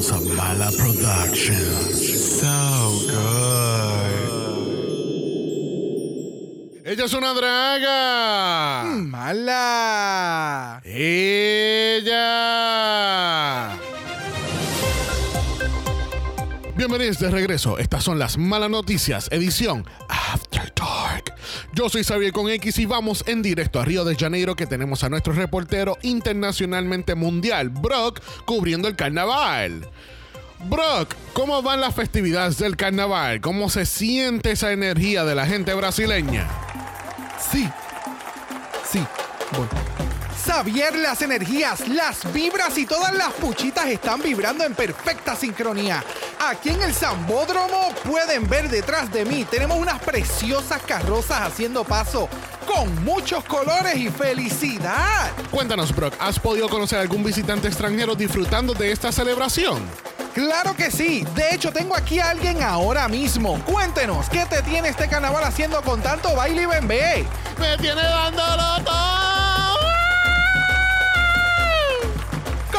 [0.00, 2.40] House of Mala Productions.
[2.40, 2.48] So
[3.12, 4.16] good.
[6.86, 8.84] Ella es una draga.
[8.96, 10.80] Mala.
[10.86, 12.16] Ella.
[16.78, 17.76] Bienvenidos de regreso.
[17.76, 20.49] Estas son las malas noticias, edición After.
[21.72, 25.04] Yo soy Xavier con X y vamos en directo a Río de Janeiro que tenemos
[25.04, 29.88] a nuestro reportero internacionalmente mundial, Brock, cubriendo el carnaval.
[30.68, 33.40] Brock, ¿cómo van las festividades del carnaval?
[33.40, 36.48] ¿Cómo se siente esa energía de la gente brasileña?
[37.50, 37.68] Sí.
[38.84, 39.00] Sí.
[39.52, 39.89] Voy.
[40.50, 46.02] Xavier, las energías, las vibras y todas las puchitas están vibrando en perfecta sincronía.
[46.40, 52.28] Aquí en el Zambódromo pueden ver detrás de mí, tenemos unas preciosas carrozas haciendo paso
[52.66, 55.30] con muchos colores y felicidad.
[55.52, 59.80] Cuéntanos, Brock, ¿has podido conocer a algún visitante extranjero disfrutando de esta celebración?
[60.34, 61.24] Claro que sí.
[61.36, 63.62] De hecho, tengo aquí a alguien ahora mismo.
[63.64, 67.24] Cuéntenos, ¿qué te tiene este carnaval haciendo con tanto baile y bembé?
[67.56, 69.49] ¡Me tiene dándolo todo!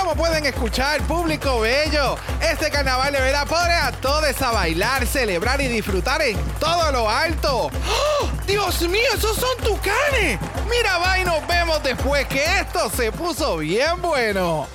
[0.02, 5.68] Como pueden escuchar, público bello, este carnaval de pone a todos a bailar, celebrar y
[5.68, 7.70] disfrutar en todo lo alto.
[7.70, 8.30] ¡Oh!
[8.48, 10.40] ¡Dios mío, esos son tucanes!
[10.68, 14.68] Mira, va y nos vemos después que esto se puso bien bueno.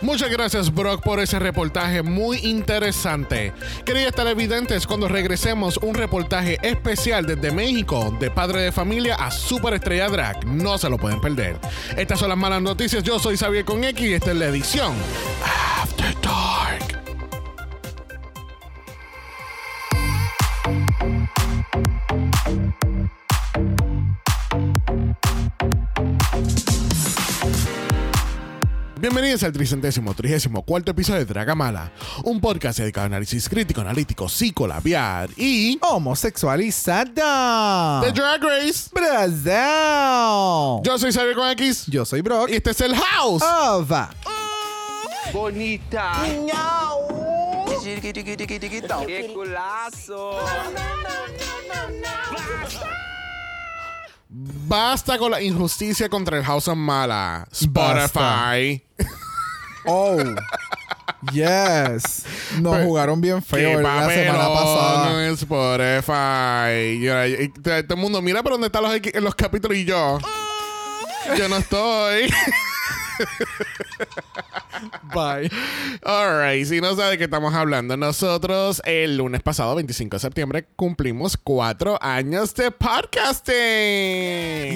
[0.00, 3.52] Muchas gracias, Brock, por ese reportaje muy interesante.
[3.84, 9.30] Quería estar evidentes cuando regresemos un reportaje especial desde México, de padre de familia a
[9.30, 10.46] superestrella drag.
[10.46, 11.58] No se lo pueden perder.
[11.96, 13.02] Estas son las malas noticias.
[13.02, 14.94] Yo soy Xavier con X y esta es la edición
[15.82, 17.03] After Dark.
[29.04, 31.92] Bienvenidos al tricentésimo, trigésimo cuarto episodio de Dragamala,
[32.24, 38.00] un podcast dedicado a análisis crítico, analítico, psicolabiar y Homosexualizada.
[38.00, 38.88] The Drag Race.
[38.94, 40.80] Brasil.
[40.82, 42.48] Yo soy Xavier con X Yo soy Brock.
[42.48, 43.42] y este es el House.
[43.42, 44.08] Ova.
[45.34, 46.14] Bonita.
[49.06, 50.38] ¡Qué culazo!
[54.66, 57.46] Basta con la injusticia contra el House of Mala.
[57.52, 58.82] Spotify.
[59.86, 60.18] Oh.
[61.32, 62.24] Yes.
[62.60, 65.26] Nos Pero- jugaron bien feo la semana pasada.
[65.26, 66.98] en Spotify.
[67.02, 70.18] Y y todo el mundo, mira por dónde están los, los capítulos y yo.
[71.38, 72.30] Yo no estoy.
[75.14, 75.50] Bye.
[76.04, 80.66] Alright, si no sabe de qué estamos hablando, nosotros el lunes pasado, 25 de septiembre,
[80.76, 83.54] cumplimos cuatro años de podcasting.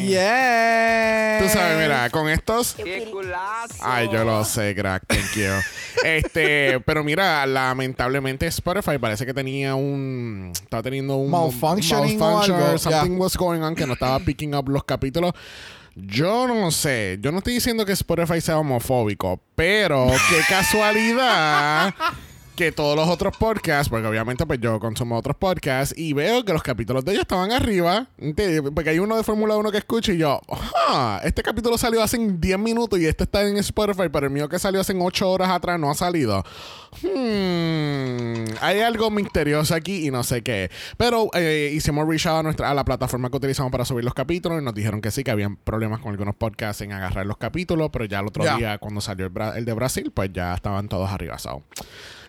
[0.07, 1.39] Yeah.
[1.43, 3.75] Tú sabes, mira, con estos ¡Qué culazo!
[3.81, 5.51] Ay, yo lo sé, crack, thank you.
[6.05, 10.53] este, pero mira, lamentablemente Spotify parece que tenía un.
[10.53, 11.31] Estaba teniendo un.
[11.31, 13.19] Malfunctioning o malfunction algo, or something yeah.
[13.19, 15.33] was going on que no estaba picking up los capítulos.
[16.01, 21.93] Yo no sé, yo no estoy diciendo que Spotify sea homofóbico, pero qué casualidad
[22.59, 26.53] que todos los otros podcasts, porque obviamente pues yo consumo otros podcasts y veo que
[26.53, 28.09] los capítulos de ellos estaban arriba,
[28.75, 30.41] porque hay uno de Fórmula 1 que escucho y yo,
[30.89, 34.49] "Ah, este capítulo salió hace 10 minutos y este está en Spotify, pero el mío
[34.49, 36.45] que salió hace 8 horas atrás no ha salido.
[37.03, 40.69] Hmm, hay algo misterioso aquí y no sé qué.
[40.97, 44.15] Pero eh, hicimos reach out a, nuestra, a la plataforma que utilizamos para subir los
[44.15, 47.37] capítulos y nos dijeron que sí, que habían problemas con algunos podcasts en agarrar los
[47.37, 51.09] capítulos, pero ya el otro día, cuando salió el de Brasil, pues ya estaban todos
[51.09, 51.39] arriba.
[51.39, 51.63] So,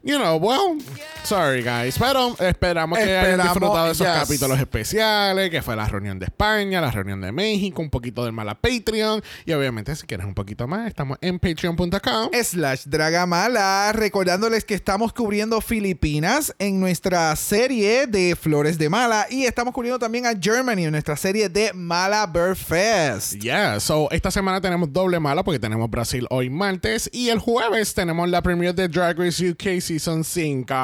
[0.03, 0.77] you know, well,
[1.23, 1.97] sorry guys.
[1.97, 4.15] Pero esperamos que hayan Esperamos, disfrutado de esos yes.
[4.15, 8.33] capítulos especiales, que fue la reunión de España, la reunión de México, un poquito del
[8.33, 9.21] mala Patreon.
[9.45, 12.29] Y obviamente, si quieres un poquito más, estamos en patreon.com.
[12.43, 19.45] slash Dragamala, recordándoles que estamos cubriendo Filipinas en nuestra serie de Flores de Mala y
[19.45, 23.33] estamos cubriendo también a Germany en nuestra serie de Mala Bear Fest.
[23.35, 27.93] Yeah, so esta semana tenemos doble mala porque tenemos Brasil hoy martes y el jueves
[27.93, 30.75] tenemos la premiere de Drag Race UK Season 5.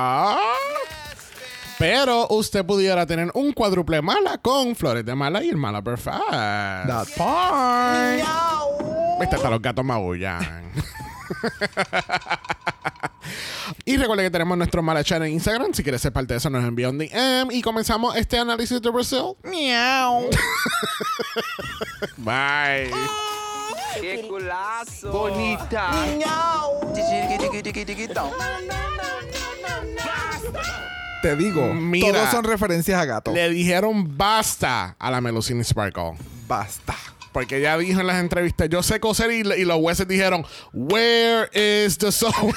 [1.77, 6.17] Pero usted pudiera tener un cuádruple mala con Flores de Mala y el Mala Perfect.
[6.31, 8.23] That part.
[9.19, 10.71] Viste, hasta los gatos maullan.
[13.85, 15.71] y recuerda que tenemos nuestro Mala Chat en Instagram.
[15.75, 17.51] Si quieres ser parte de eso, nos envía un DM.
[17.51, 19.35] Y comenzamos este análisis de Brasil.
[19.43, 20.31] Miau.
[22.17, 22.89] Bye.
[24.01, 25.11] ¡Qué culazo!
[25.11, 25.91] Bonita.
[31.21, 32.11] Te digo, Mira.
[32.13, 33.31] todos son referencias a gato.
[33.31, 36.13] Le dijeron basta a la Melusine Sparkle.
[36.47, 36.95] Basta.
[37.35, 41.49] Porque ella dijo en las entrevistas, yo sé coser y, y los jueces dijeron, where
[41.53, 42.33] is the sewing?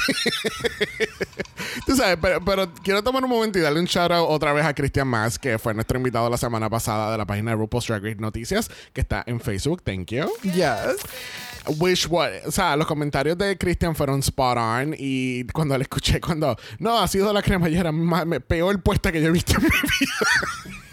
[1.84, 4.64] Tú sabes, pero, pero quiero tomar un momento y darle un shout out otra vez
[4.64, 7.88] a Christian Mas, que fue nuestro invitado la semana pasada de la página de RuPaul's
[7.88, 9.82] Drag Race Noticias, que está en Facebook.
[9.82, 10.30] Thank you.
[10.44, 10.98] Yes.
[11.78, 16.20] Wish what, o sea, los comentarios de Christian fueron spot on y cuando le escuché,
[16.20, 19.64] cuando, no, ha sido la cremallera más, me- peor puesta que yo he visto en
[19.64, 20.78] mi vida.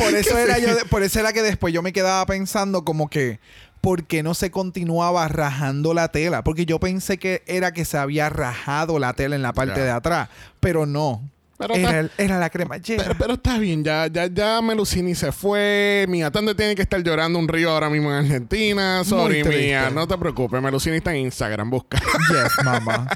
[0.00, 0.62] Por eso era sí.
[0.62, 3.38] yo, por eso era que después yo me quedaba pensando como que
[3.80, 6.44] ¿por qué no se continuaba rajando la tela?
[6.44, 9.90] Porque yo pensé que era que se había rajado la tela en la parte de
[9.90, 10.28] atrás,
[10.60, 11.22] pero no.
[11.60, 13.02] Pero era, la cremallera.
[13.02, 16.06] Pero, pero está bien, ya, ya, ya Melusini se fue.
[16.08, 19.04] Mía, ¿dónde tiene que estar llorando un río ahora mismo en Argentina?
[19.04, 20.62] Sorry, mía, no te preocupes.
[20.62, 22.00] Melusini está en Instagram, busca.
[22.30, 23.06] yes, mamá.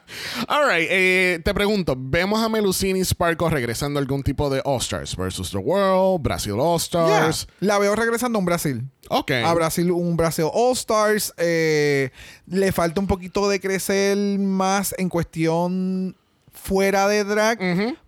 [0.48, 5.16] All right, eh, te pregunto, ¿vemos a Melusini Sparkle regresando a algún tipo de All-Stars
[5.16, 6.54] versus the World, Brasil.
[6.58, 7.48] All-Stars?
[7.60, 8.84] La veo regresando a un Brasil.
[9.08, 9.30] Ok.
[9.44, 11.32] A Brasil, un Brasil All Stars.
[11.36, 12.10] eh,
[12.46, 16.16] le falta un poquito de crecer más en cuestión
[16.54, 17.58] fuera de drag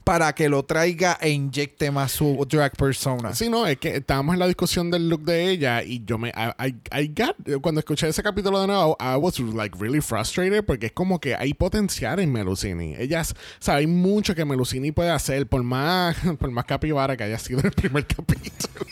[0.04, 3.34] para que lo traiga e inyecte más su drag persona.
[3.34, 6.28] Sí, no, es que estábamos en la discusión del look de ella y yo me.
[6.30, 7.36] I, I- I got.
[7.60, 11.34] Cuando escuché ese capítulo de nuevo, I was like really frustrated porque es como que
[11.34, 12.94] hay potencial en Melusini.
[12.96, 17.24] Ellas, o sea, hay mucho que Melusini puede hacer por más, por más capibara que
[17.24, 18.86] haya sido el primer capítulo.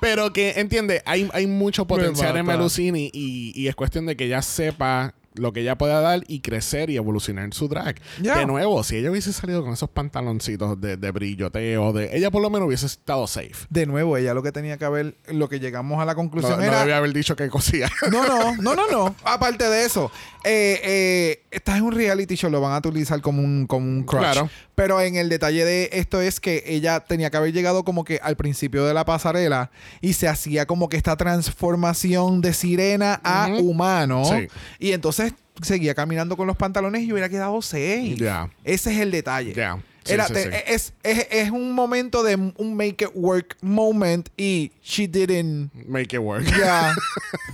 [0.00, 2.46] Pero que, entiende, hay, hay mucho potencial en.
[2.46, 6.40] Melusini y, y es cuestión de que ella sepa lo que ella pueda dar y
[6.40, 7.96] crecer y evolucionar en su drag.
[8.18, 12.42] De nuevo, si ella hubiese salido con esos pantaloncitos de, de brilloteo, de, ella por
[12.42, 13.66] lo menos hubiese estado safe.
[13.70, 16.58] De nuevo, ella lo que tenía que haber, lo que llegamos a la No, conclusión
[16.58, 16.80] no era.
[16.80, 17.88] debía haber dicho que cosía.
[18.10, 19.14] No, no, no, no, no.
[19.24, 20.10] Aparte de eso,
[20.44, 24.04] eh, eh, estás en un reality show, lo van a utilizar como un, como un
[24.04, 24.20] crush.
[24.20, 24.50] Claro.
[24.74, 28.18] Pero en el detalle de esto es que ella tenía que haber llegado como que
[28.22, 29.70] al principio de la pasarela
[30.00, 34.24] y se hacía como que esta transformación de sirena a humano.
[34.24, 34.48] Sí.
[34.78, 35.21] Y entonces
[35.60, 37.60] seguía caminando con los pantalones y hubiera quedado.
[38.16, 38.50] Ya.
[38.64, 39.54] Ese es el detalle.
[40.04, 40.48] Sí, Era- sí, sí.
[40.66, 45.72] Es, es, es un momento de un make it work moment y she didn't.
[45.86, 46.44] Make it work.
[46.44, 46.92] Ya.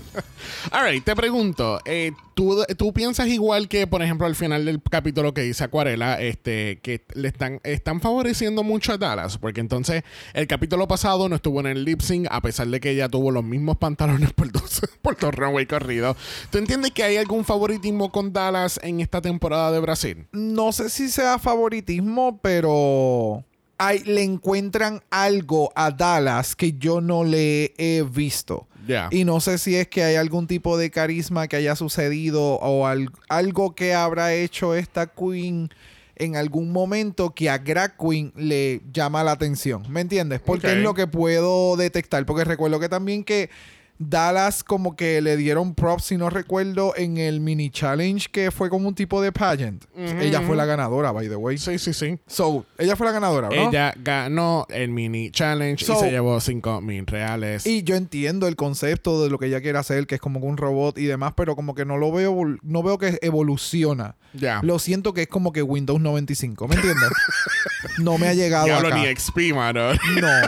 [0.72, 4.80] All right, te pregunto, eh, ¿tú, ¿tú piensas igual que, por ejemplo, al final del
[4.80, 9.38] capítulo que dice Acuarela, este, que le están, están favoreciendo mucho a Dallas?
[9.38, 10.04] Porque entonces
[10.34, 13.32] el capítulo pasado no estuvo en el lip sync, a pesar de que ella tuvo
[13.32, 16.16] los mismos pantalones por dos, por dos runway corridos.
[16.52, 20.28] ¿Tú entiendes que hay algún favoritismo con Dallas en esta temporada de Brasil?
[20.30, 23.44] no sé si sea favoritismo, pero
[23.78, 28.67] hay, le encuentran algo a Dallas que yo no le he visto.
[29.10, 32.86] Y no sé si es que hay algún tipo de carisma que haya sucedido o
[32.86, 35.70] al- algo que habrá hecho esta queen
[36.16, 39.84] en algún momento que a Drag Queen le llama la atención.
[39.88, 40.40] ¿Me entiendes?
[40.40, 42.26] Porque es lo que puedo detectar.
[42.26, 43.50] Porque recuerdo que también que
[43.98, 48.70] Dallas como que le dieron props, si no recuerdo, en el mini challenge que fue
[48.70, 49.84] como un tipo de pageant.
[49.96, 51.58] Ella fue la ganadora, by the way.
[51.58, 52.18] Sí, sí, sí.
[52.26, 53.68] So, ella fue la ganadora, ¿no?
[53.70, 57.66] Ella ganó el mini challenge So- y se llevó 5 mil reales.
[57.66, 60.56] Y yo entiendo el concepto de lo que ella quiere hacer, que es como un
[60.56, 64.16] robot y demás, pero como que no lo veo, no veo que evoluciona.
[64.32, 64.60] ya.
[64.62, 67.10] Lo siento que es como que Windows 95, ¿me entiendes?
[67.98, 68.98] no me ha llegado Diablo, acá.
[68.98, 69.92] ni XP, mano.
[70.20, 70.28] No.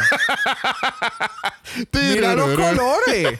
[1.93, 3.40] Mira los colores.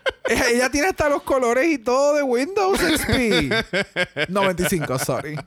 [0.29, 4.29] Ella tiene hasta los colores y todo de Windows XP.
[4.29, 5.37] 95, sorry.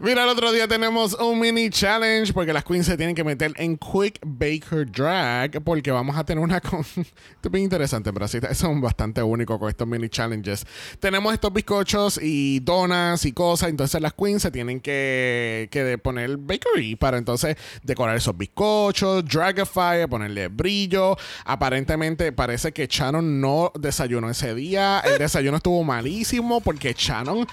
[0.00, 3.52] Mira, el otro día tenemos un mini challenge porque las queens se tienen que meter
[3.56, 6.60] en Quick Baker Drag porque vamos a tener una...
[6.60, 6.80] Con...
[6.80, 7.04] Esto
[7.44, 8.42] es bien interesante, en Brasil.
[8.54, 10.66] Son bastante únicos con estos mini challenges.
[10.98, 13.68] Tenemos estos bizcochos y donas y cosas.
[13.68, 20.06] Entonces las queens se tienen que, que poner bakery para entonces decorar esos bizcochos, dragify,
[20.08, 21.16] ponerle brillo.
[21.44, 25.00] Aparentemente parece que Shannon no desayunó ese día.
[25.00, 27.46] El desayuno estuvo malísimo porque Shannon...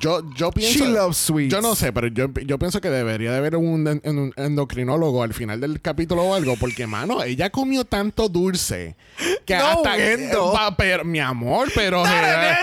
[0.00, 0.78] Yo, yo pienso...
[0.84, 1.52] She loves sweets.
[1.52, 5.22] Yo no sé, pero yo, yo pienso que debería de haber un, en- un endocrinólogo
[5.22, 8.96] al final del capítulo o algo, porque, mano, ella comió tanto dulce
[9.44, 10.12] que No, hasta.
[10.12, 10.52] Endo.
[10.52, 12.04] Va, pero, mi amor, pero.
[12.06, 12.54] eh,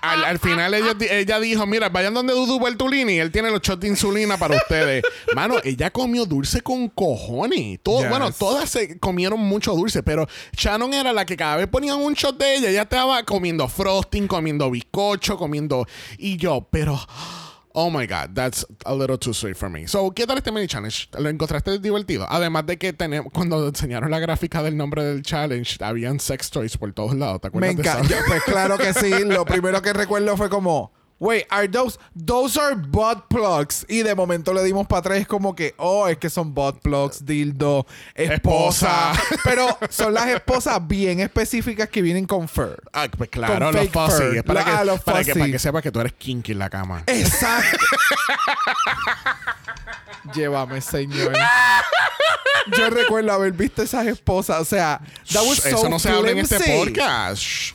[0.00, 3.80] al, al final ella, ella dijo: Mira, vayan donde Dudu Bertolini, él tiene los shots
[3.80, 5.02] de insulina para ustedes.
[5.34, 7.80] Mano, ella comió dulce con cojones.
[7.82, 8.10] Todo, Yes.
[8.10, 12.14] Bueno, todas se comieron mucho dulce, pero Shannon era la que cada vez ponían un
[12.14, 15.86] shot de ella, ella estaba comiendo frosting, comiendo bizcocho, comiendo.
[16.16, 16.98] Y yo, pero.
[17.80, 19.86] Oh my God, that's a little too sweet for me.
[19.86, 21.08] So, ¿qué tal este mini challenge?
[21.16, 22.26] ¿Lo encontraste divertido?
[22.28, 26.76] Además de que tenemos, cuando enseñaron la gráfica del nombre del challenge, habían sex toys
[26.76, 27.40] por todos lados.
[27.40, 28.24] ¿Te Me acuerdas de encanta.
[28.26, 29.22] Pues claro que sí.
[29.24, 33.84] Lo primero que recuerdo fue como, Wait, are those those are butt plugs?
[33.88, 37.24] Y de momento le dimos para atrás como que, oh, es que son butt plugs,
[37.24, 39.12] dildo, esposa.
[39.12, 39.40] Esposa.
[39.42, 42.80] Pero son las esposas bien específicas que vienen con fur.
[42.92, 44.36] Ah, pues claro, los fuzzy.
[44.36, 46.70] Es para, que, los para, que, para que sepas que tú eres kinky en la
[46.70, 47.02] cama.
[47.06, 47.78] Exacto.
[50.34, 51.32] Llévame, señor.
[52.76, 54.60] Yo recuerdo haber visto esas esposas.
[54.60, 55.00] O sea,
[55.32, 57.74] that was Shh, so Eso no se habla en este podcast.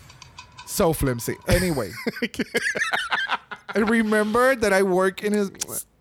[0.74, 1.38] So flimsy.
[1.48, 1.92] Anyway.
[3.76, 5.48] I remember that I work in a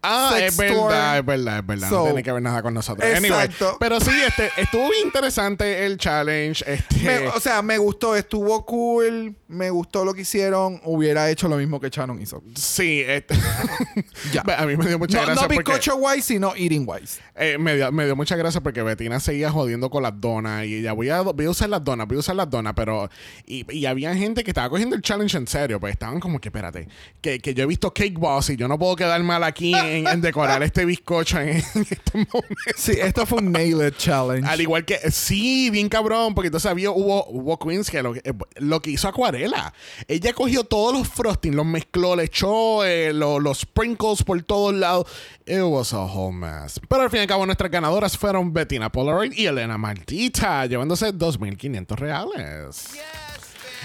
[0.05, 1.89] Ah, es verdad, es verdad, es verdad.
[1.89, 3.09] So, no tiene que ver nada con nosotros.
[3.09, 3.65] exacto.
[3.67, 6.65] Anyway, pero sí, este, estuvo bien interesante el challenge.
[6.67, 10.81] Este, Me- o sea, me gustó, estuvo cool, me gustó lo que hicieron.
[10.85, 12.43] Hubiera hecho lo mismo que Shannon hizo.
[12.57, 13.37] sí, este,
[14.33, 14.43] Ya.
[14.59, 17.21] a mí me dio mucha No, gracia no porque bizcocho wise, sino eating wise.
[17.37, 20.77] eh, me, dio, me dio mucha gracia porque Betina seguía jodiendo con las donas y
[20.79, 23.09] ella voy a, voy a usar las donas, voy a usar las donas, pero
[23.47, 26.49] y, y había gente que estaba cogiendo el challenge en serio, pues estaban como que
[26.49, 26.89] espérate,
[27.21, 30.07] que, que yo he visto Cake Boss y yo no puedo quedar mal aquí en,
[30.07, 32.55] en decorar este bizcocho en, en este momento.
[32.77, 34.49] Sí, esto fue un nail it challenge.
[34.49, 38.23] Al igual que, sí, bien cabrón, porque entonces había, hubo, hubo queens que lo, que-
[38.25, 39.73] eh, lo que hizo Acuarela.
[40.09, 44.75] Ella cogió todos los frosting, los mezcló, le echó eh, lo- los sprinkles por todos
[44.75, 45.07] lados.
[45.47, 46.81] It was a whole mess.
[46.89, 51.13] Pero al fin y al cabo, nuestras ganadoras fueron Bettina Polaroid y Elena Maldita, llevándose
[51.13, 52.91] 2.500 reales.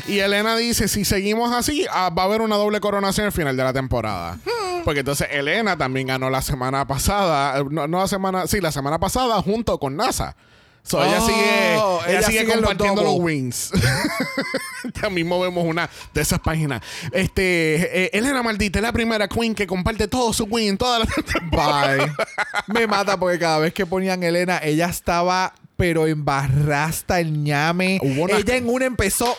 [0.07, 3.55] Y Elena dice, si seguimos así, ah, va a haber una doble coronación al final
[3.57, 4.37] de la temporada.
[4.83, 8.71] Porque entonces Elena también ganó la semana pasada, eh, no, no la semana, sí, la
[8.71, 10.35] semana pasada junto con NASA.
[10.83, 13.25] So, ella Oh, sigue, ella ella sigue sigue en los compartiendo los, double.
[13.25, 13.71] wins.
[15.01, 16.81] ya mismo vemos una de esas páginas.
[17.11, 21.05] Este, eh, Elena Maldita es la primera queen que comparte todo su win, toda la
[21.97, 22.11] Bye.
[22.67, 27.99] Me mata porque cada vez que ponían Elena, ella estaba, pero embarrasta el ñame.
[28.01, 29.35] Hubo una- Ella en una empezó.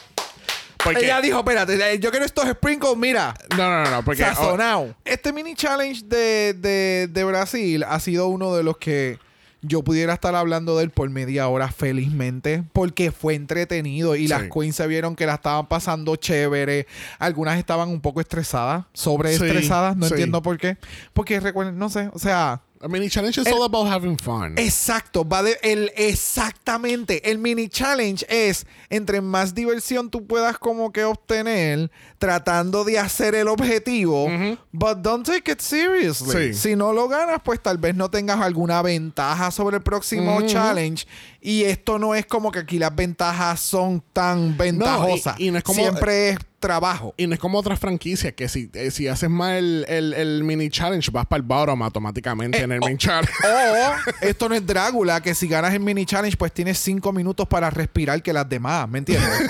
[0.83, 3.35] Porque- Ella dijo: Espérate, eh, yo quiero estos sprinkles, mira.
[3.57, 4.95] No, no, no, no, porque oh, Sazonado.
[5.05, 9.19] Este mini challenge de, de, de Brasil ha sido uno de los que
[9.61, 14.29] yo pudiera estar hablando de él por media hora felizmente porque fue entretenido y Sí.
[14.29, 16.87] las queens se vieron que la estaban pasando chévere.
[17.19, 20.13] Algunas estaban un poco estresadas, sobre Sí, estresadas, no sí.
[20.15, 20.77] entiendo por qué.
[21.13, 24.17] Porque recuerden, no sé, o sea, I mean, the challenge is El- all about having
[24.17, 24.55] fun.
[24.59, 27.29] Exacto, va de el exactamente.
[27.31, 33.35] El mini challenge es entre más diversión tú puedas como que obtener tratando de hacer
[33.35, 34.29] el objetivo,
[34.73, 36.53] but don't take it seriously.
[36.53, 36.55] Sí.
[36.55, 41.07] Si no lo ganas, pues tal vez no tengas alguna ventaja sobre el próximo challenge
[41.41, 45.39] y esto no es como que aquí las ventajas son tan ventajosas.
[45.41, 47.15] y no es como- Siempre es trabajo.
[47.17, 50.45] Y no es como otras franquicias que si, eh, si haces mal el, el- el
[50.45, 52.87] mini challenge vas para el bottom automáticamente Eh, en el oh.
[52.87, 53.33] mini challenge.
[53.45, 57.47] O esto no es Drácula, que si ganas el mini challenge, pues tienes cinco minutos
[57.49, 59.31] para respirar que las demás, ¿me entiendes?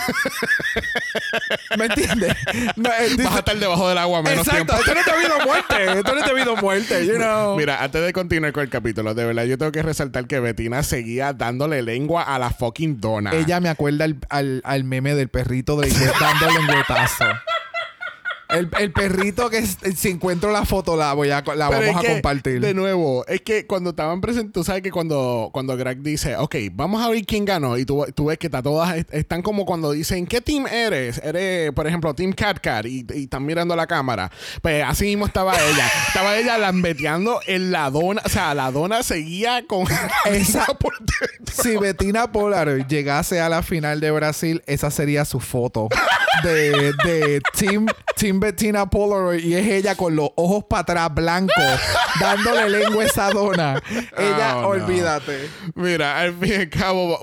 [1.79, 2.35] ¿Me entiendes?
[2.77, 4.91] No, eh, Vas a estar debajo del agua menos Exacto, tiempo.
[4.91, 7.57] esto no te ha habido muerte, esto no te ha habido muerte, you know.
[7.57, 10.83] Mira, antes de continuar con el capítulo, de verdad yo tengo que resaltar que Betina
[10.83, 13.33] seguía dándole lengua a la fucking dona.
[13.33, 15.89] Ella me acuerda al, al- al meme del perrito de
[16.21, 16.67] dándole un
[16.99, 17.58] Nossa.
[18.49, 21.97] El, el perrito que es- si encuentro la foto la voy a la Pero vamos
[21.97, 22.61] a que, compartir.
[22.61, 26.55] De nuevo, es que cuando estaban presentes, tú sabes que cuando, cuando Greg dice, ok,
[26.73, 29.67] vamos a ver quién ganó, y tú, tú ves que está todas est- están como
[29.67, 31.19] cuando dicen, ¿qué team eres?
[31.23, 34.31] Eres, por ejemplo, Team Cat Cat, y, y están mirando la cámara.
[34.63, 35.87] Pues así mismo estaba ella.
[36.09, 39.85] estaba ella lambeteando en la dona, o sea, la dona seguía con
[40.25, 40.95] Esa- por.
[41.53, 45.89] Si Bettina Polaroid llegase a la final de Brasil, esa sería su foto
[46.43, 47.87] de, de Team,
[48.17, 51.55] Team Bettina Polaroid y es ella con los ojos para atrás blancos
[52.21, 53.83] dándole lengua a esa dona.
[54.17, 54.69] Ella, Oh, no.
[54.69, 55.49] olvídate.
[55.75, 57.19] Mira, al fin y al cabo.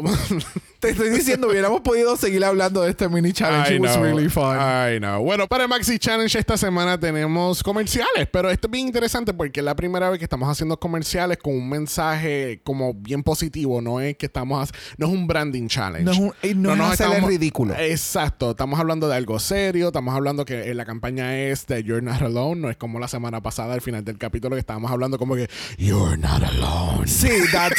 [0.79, 3.72] Te estoy diciendo, hubiéramos podido seguir hablando de este mini challenge.
[3.74, 4.55] I It was know, really fun.
[4.58, 5.24] I know.
[5.24, 9.62] Bueno, para el Maxi Challenge esta semana tenemos comerciales, pero esto es bien interesante porque
[9.62, 14.00] es la primera vez que estamos haciendo comerciales con un mensaje como bien positivo, no
[14.00, 16.03] es que estamos no es un branding challenge.
[16.05, 17.74] No es un- no es nos hacer el ridículo.
[17.75, 22.01] Exacto, estamos hablando de algo serio, estamos hablando que eh, la campaña es de You're
[22.03, 25.17] Not Alone, no es como la semana pasada al final del capítulo que estábamos hablando
[25.17, 27.08] como que You're Not Alone.
[27.08, 27.72] Sí, that,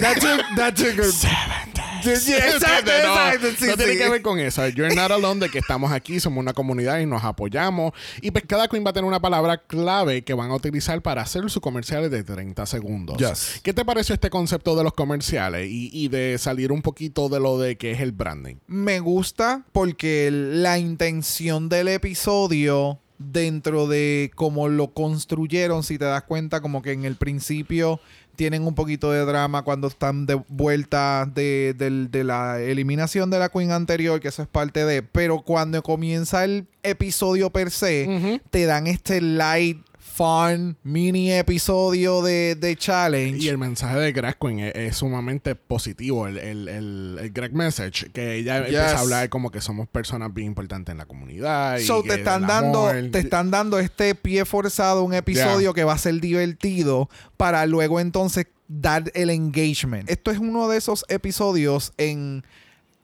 [0.00, 0.24] that's
[1.24, 4.66] a, exacto, exacto, sí, no tiene que ver con eso.
[4.68, 7.92] You're not alone de que estamos aquí, somos una comunidad y nos apoyamos.
[8.20, 11.22] Y pues cada queen va a tener una palabra clave que van a utilizar para
[11.22, 13.18] hacer sus comerciales de 30 segundos.
[13.18, 13.60] Yes.
[13.62, 17.40] ¿Qué te pareció este concepto de los comerciales y, y de salir un poquito de
[17.40, 18.56] lo de que es el branding?
[18.66, 26.24] Me gusta porque la intención del episodio dentro de cómo lo construyeron, si te das
[26.24, 28.00] cuenta, como que en el principio
[28.36, 33.38] tienen un poquito de drama cuando están de vuelta de, del- de la eliminación de
[33.38, 35.02] la Queen anterior, que eso es parte de.
[35.02, 39.78] Pero cuando comienza el episodio per se, te dan este light,
[40.16, 43.42] fun, mini episodio de, de challenge.
[43.44, 47.52] Y el mensaje de Greg Queen es, es sumamente positivo, el, el, el, el Greg
[47.52, 48.66] Message, que ella Yes.
[48.66, 51.80] empieza a hablar como que somos personas bien importantes en la comunidad.
[51.80, 55.94] So, te están dando, amor- te están dando este pie forzado, un episodio que va
[55.94, 60.08] a ser divertido para luego entonces dar el engagement.
[60.08, 62.44] Esto es uno de esos episodios en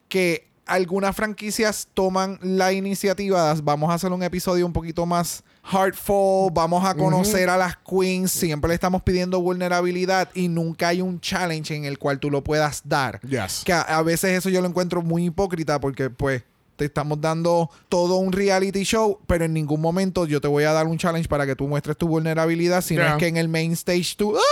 [0.07, 3.53] que algunas franquicias toman la iniciativa.
[3.61, 6.51] Vamos a hacer un episodio un poquito más heartful.
[6.53, 8.31] Vamos a conocer a las queens.
[8.31, 12.43] Siempre le estamos pidiendo vulnerabilidad y nunca hay un challenge en el cual tú lo
[12.43, 13.19] puedas dar.
[13.21, 13.61] Yes.
[13.65, 16.43] Que a, a veces eso yo lo encuentro muy hipócrita porque pues
[16.75, 20.71] te estamos dando todo un reality show, pero en ningún momento yo te voy a
[20.73, 23.11] dar un challenge para que tú muestres tu vulnerabilidad, sino Yeah.
[23.11, 24.35] es que en el main stage tú...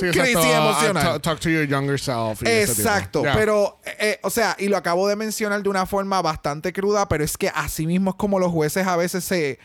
[0.00, 0.36] Sí, crisis.
[0.36, 1.20] Uh, emocional.
[1.20, 2.42] talk, to your younger self.
[2.46, 3.34] Exacto, Yeah.
[3.34, 7.06] pero, eh, eh, o sea, y lo acabo de mencionar de una forma bastante cruda,
[7.08, 9.58] pero es que así mismo es como los jueces a veces se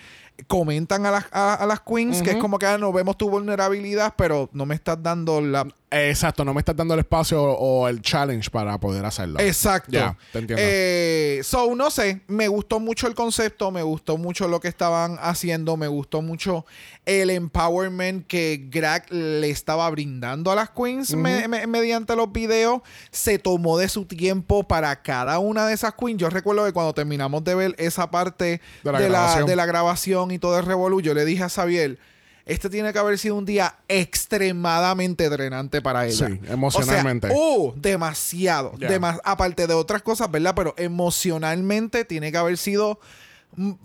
[0.45, 3.29] comentan a las, a, a las queens, que es como que ah, no vemos tu
[3.29, 5.67] vulnerabilidad, pero no me estás dando la...
[5.89, 9.39] Exacto, no me estás dando el espacio o el challenge para poder hacerlo.
[9.39, 9.89] Exacto.
[9.93, 10.61] Ya, te entiendo.
[10.65, 15.17] Eh, so, no sé, me gustó mucho el concepto, me gustó mucho lo que estaban
[15.21, 16.65] haciendo, me gustó mucho
[17.05, 22.81] el empowerment que Greg le estaba brindando a las queens me- me- mediante los videos.
[23.09, 26.19] Se tomó de su tiempo para cada una de esas queens.
[26.19, 29.45] Yo recuerdo que cuando terminamos de ver esa parte De la de, la, grabación.
[29.47, 31.97] de la grabación y todo el revolú, yo le dije a Xavier.
[32.45, 36.27] Este tiene que haber sido un día extremadamente drenante para ella.
[36.27, 37.27] Sí, emocionalmente.
[37.27, 38.71] O sea, uh, demasiado.
[38.77, 40.53] Dema- aparte de otras cosas, ¿verdad?
[40.55, 42.99] Pero emocionalmente tiene que haber sido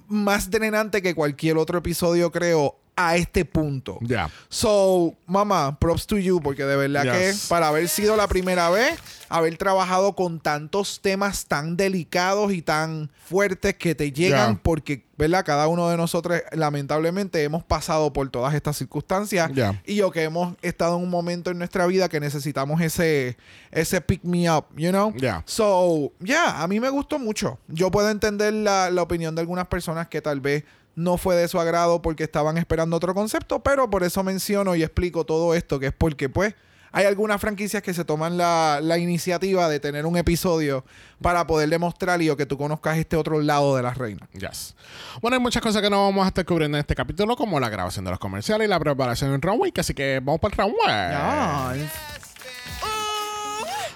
[0.09, 3.99] más drenante que cualquier otro episodio, creo, a este punto.
[4.03, 4.29] Ya.
[4.49, 7.43] So, mamá, props to you, porque de verdad Yes.
[7.43, 8.99] que para haber sido la primera vez,
[9.31, 14.61] haber trabajado con tantos temas tan delicados y tan fuertes que te llegan, Ya.
[14.63, 15.43] porque, ¿verdad?
[15.45, 19.81] Cada uno de nosotros, lamentablemente, hemos pasado por todas estas circunstancias Ya.
[19.87, 23.39] y yo que hemos estado en un momento en nuestra vida que necesitamos ese,
[23.71, 25.15] ese pick me up, you know?
[25.17, 25.43] Ya.
[25.47, 27.59] So, yeah, a mí me gustó mucho.
[27.69, 31.49] Yo puedo entender la, la opinión de algunas personas que tal vez no fue de
[31.49, 35.79] su agrado porque estaban esperando otro concepto, pero por eso menciono y explico todo esto,
[35.79, 36.55] que es porque, pues,
[36.95, 40.85] hay algunas franquicias que se toman la, la iniciativa de tener un episodio
[41.23, 44.29] para poder demostrar y o que tú conozcas este otro lado de las reinas.
[44.33, 44.77] Yes.
[45.23, 47.71] Bueno, hay muchas cosas que no vamos a estar cubriendo en este capítulo, como la
[47.71, 50.59] grabación de los comerciales y la preparación en Round Week, así que vamos para el
[50.59, 51.91] Round Week.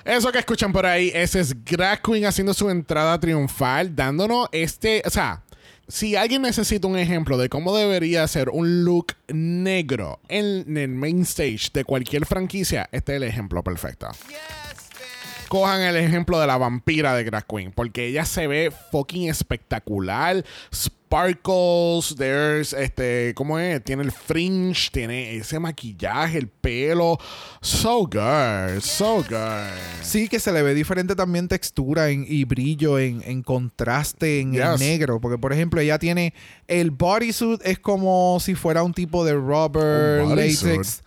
[0.06, 5.02] Eso que escuchan por ahí, ese es Drag Queen haciendo su entrada triunfal, dándonos este,
[5.04, 5.42] o sea,
[5.88, 11.22] si alguien necesita un ejemplo de cómo debería ser un look negro en el main
[11.22, 14.08] stage de cualquier franquicia, este es el ejemplo perfecto.
[15.48, 20.44] Cojan el ejemplo de la vampira de Drag Queen, porque ella se ve fucking espectacular.
[20.72, 23.82] Sparkles, there's este, ¿cómo es?
[23.84, 27.16] Tiene el fringe, tiene ese maquillaje, el pelo.
[27.60, 29.70] So good, so good.
[30.02, 34.54] Sí, que se le ve diferente también textura en- y brillo en, en contraste en
[34.54, 35.20] el negro.
[35.20, 36.34] Porque, por ejemplo, ella tiene
[36.66, 40.22] el bodysuit, es como si fuera un tipo de rubber,
[40.74, 41.02] latex.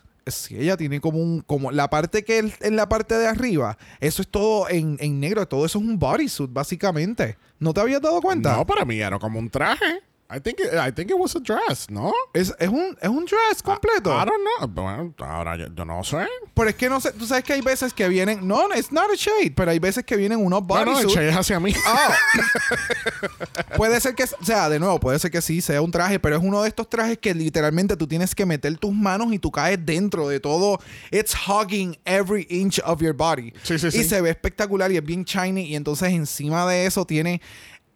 [0.51, 1.41] Ella tiene como un.
[1.41, 5.19] como La parte que es en la parte de arriba, eso es todo en, en
[5.19, 5.47] negro.
[5.47, 7.37] Todo eso es un bodysuit, básicamente.
[7.59, 8.55] ¿No te habías dado cuenta?
[8.55, 10.01] No, para mí era como un traje.
[10.31, 12.13] I think it, I think it was a dress, ¿no?
[12.35, 14.11] Es, es un, es un dress completo.
[14.11, 14.67] I don't know.
[14.67, 16.27] Bueno, ahora yo, yo no sé.
[16.53, 17.13] Pero es que no sé.
[17.13, 18.47] Tú sabes que hay veces que vienen.
[18.47, 19.53] No, it's not a shade.
[19.55, 21.15] Pero hay veces que vienen unos Bueno, el bodysuits.
[21.15, 21.73] shade es hacia mí.
[21.83, 22.15] Ah.
[23.77, 26.35] puede ser que, o sea, de nuevo, puede ser que sí sea un traje, pero
[26.37, 29.49] es uno de estos trajes que literalmente tú tienes que meter tus manos y tú
[29.49, 30.79] caes dentro de todo.
[31.09, 33.51] It's hugging every inch of your body.
[33.63, 34.03] Sí, sí, y sí.
[34.03, 35.63] se ve espectacular y es bien shiny.
[35.63, 37.41] Y entonces encima de eso tiene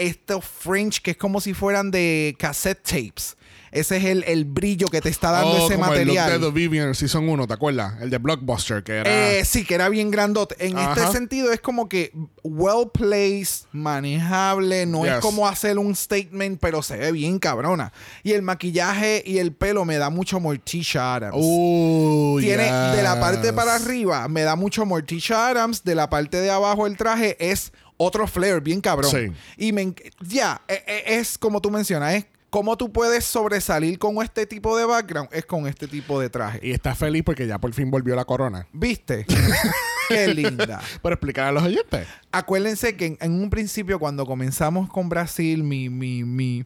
[0.06, 3.36] estos fringe que es como si fueran de cassette tapes.
[3.72, 6.32] Ese es el, el brillo que te está dando Oh, ese como material.
[6.32, 8.00] el look de The Vivian Season 1, ¿te acuerdas?
[8.02, 9.32] El de Blockbuster, que era...
[9.32, 10.56] Eh, sí, que era bien grandote.
[10.64, 10.94] En Ajá.
[10.94, 12.12] este sentido es como que
[12.44, 17.92] well placed, manejable, no es como hacer un statement, pero se ve bien cabrona.
[18.22, 21.36] Y el maquillaje y el pelo me da mucho Morticia Adams.
[21.36, 26.38] Uh, Tiene de la parte para arriba, me da mucho Morticia Adams, de la parte
[26.42, 29.12] de abajo el traje es otro flare bien cabrón.
[29.12, 29.32] Sí.
[29.58, 34.22] Y me ya, e- e- es como tú mencionas, es cómo tú puedes sobresalir con
[34.22, 36.60] este tipo de background, es con este tipo de traje.
[36.62, 38.68] Y está feliz porque ya por fin volvió la corona.
[38.72, 39.26] ¿Viste?
[40.08, 40.80] Qué linda.
[41.02, 42.08] Para explicar a los oyentes.
[42.32, 46.66] Acuérdense que en, en un principio, cuando comenzamos con Brasil, mi, mi, mi,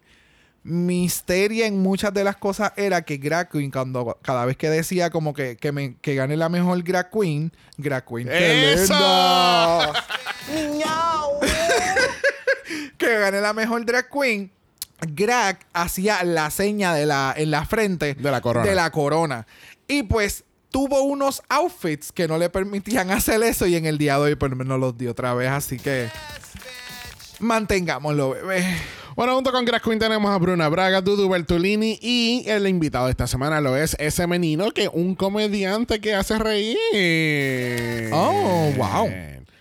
[0.67, 5.09] misterio en muchas de las cosas era que Drag Queen, cuando cada vez que decía
[5.09, 8.93] como que, que, me, que gane la mejor Drag Queen, Drag Queen, qué ¡Eso!
[8.93, 10.85] lindo.
[10.85, 11.13] No.
[13.07, 14.51] que gane la mejor Drag Queen,
[15.13, 18.65] Greg hacía la seña de la, en la frente De la corona.
[18.67, 19.47] de la corona.
[19.87, 24.15] Y pues tuvo unos outfits que no le permitían hacer eso y en el día
[24.15, 25.49] de hoy pues no los dio otra vez.
[25.49, 26.09] Así que
[27.39, 28.65] mantengámoslo, bebé.
[29.15, 33.11] Bueno, junto con Grass Queen tenemos a Bruna Braga, Dudu Bertolini y el invitado de
[33.11, 36.77] esta semana lo es ese menino que un comediante que hace reír.
[38.13, 39.09] Oh, wow.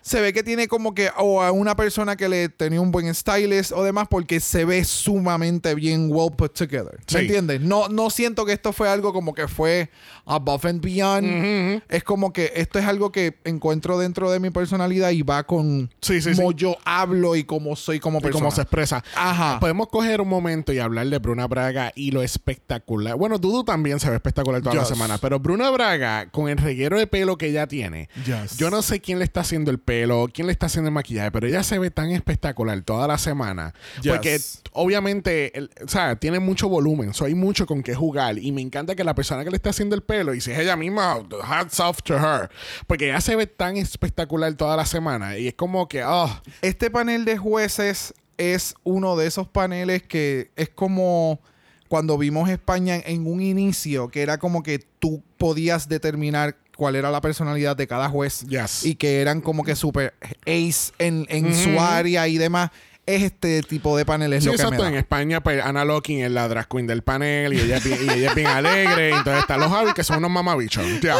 [0.07, 3.13] Se ve que tiene como que o a una persona que le tenía un buen
[3.13, 7.01] stylist o demás porque se ve sumamente bien well put together.
[7.09, 7.17] Sí.
[7.17, 7.61] ¿Me entiendes?
[7.61, 9.91] No, no siento que esto fue algo como que fue
[10.25, 11.83] above and beyond.
[11.89, 15.91] Es como que esto es algo que encuentro dentro de mi personalidad y va con
[16.01, 18.45] Sí, sí, cómo yo hablo y cómo soy como Y persona.
[18.45, 19.03] cómo se expresa.
[19.17, 19.59] Ajá.
[19.59, 23.17] Podemos coger un momento y hablar de Bruna Braga y lo espectacular.
[23.17, 26.97] Bueno, Dudu también se ve espectacular toda la semana, pero Bruna Braga, con el reguero
[26.97, 28.57] de pelo que ella tiene, Yes.
[28.57, 29.96] yo no sé quién le está haciendo el pelo,
[30.33, 33.75] quién le está haciendo el maquillaje, pero ella se ve tan espectacular toda la semana.
[34.03, 34.13] Yes.
[34.13, 34.41] Porque
[34.73, 38.39] obviamente, el- o sea, tiene mucho volumen, so hay mucho con qué jugar.
[38.39, 40.59] Y me encanta que la persona que le está haciendo el pelo, y si es
[40.59, 42.51] ella misma, hats off to her.
[42.87, 45.39] Porque ella se ve tan espectacular toda la semana.
[45.39, 46.31] Y es como que, oh,
[46.63, 51.41] Este panel de jueces es uno de esos paneles que es como
[51.89, 57.11] cuando vimos España en un inicio, que era como que tú podías determinar cuál era
[57.11, 58.85] la personalidad de cada juez Yes.
[58.85, 60.15] y que eran como que super
[60.47, 62.71] ace en, en su área y demás.
[63.07, 64.83] Es este tipo de paneles Sí, lo que me exacto.
[64.83, 64.89] da.
[64.89, 67.99] En España, pues Ana Locking es la drag queen del panel y ella es bien,
[68.05, 69.11] y ella es bien alegre.
[69.11, 70.85] Entonces están los Javi que son unos mamabichos.
[71.01, 71.17] Ya.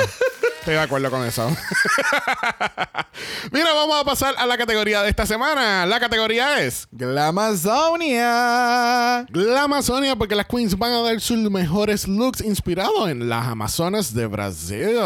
[0.67, 1.49] Estoy de acuerdo con eso.
[3.53, 5.87] Mira, vamos a pasar a la categoría de esta semana.
[5.87, 8.19] La categoría es Glamazonia.
[9.31, 14.13] la Amazonia, porque las queens van a dar sus mejores looks inspirados en las Amazonas
[14.13, 14.97] de Brasil.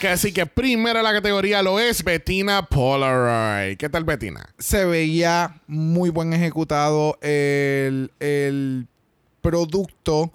[0.00, 3.76] Que así que primera la categoría lo es Bettina Polaroid.
[3.76, 4.48] ¿Qué tal, Bettina?
[4.58, 8.86] se veía muy buen ejecutado el, el
[9.42, 10.32] producto.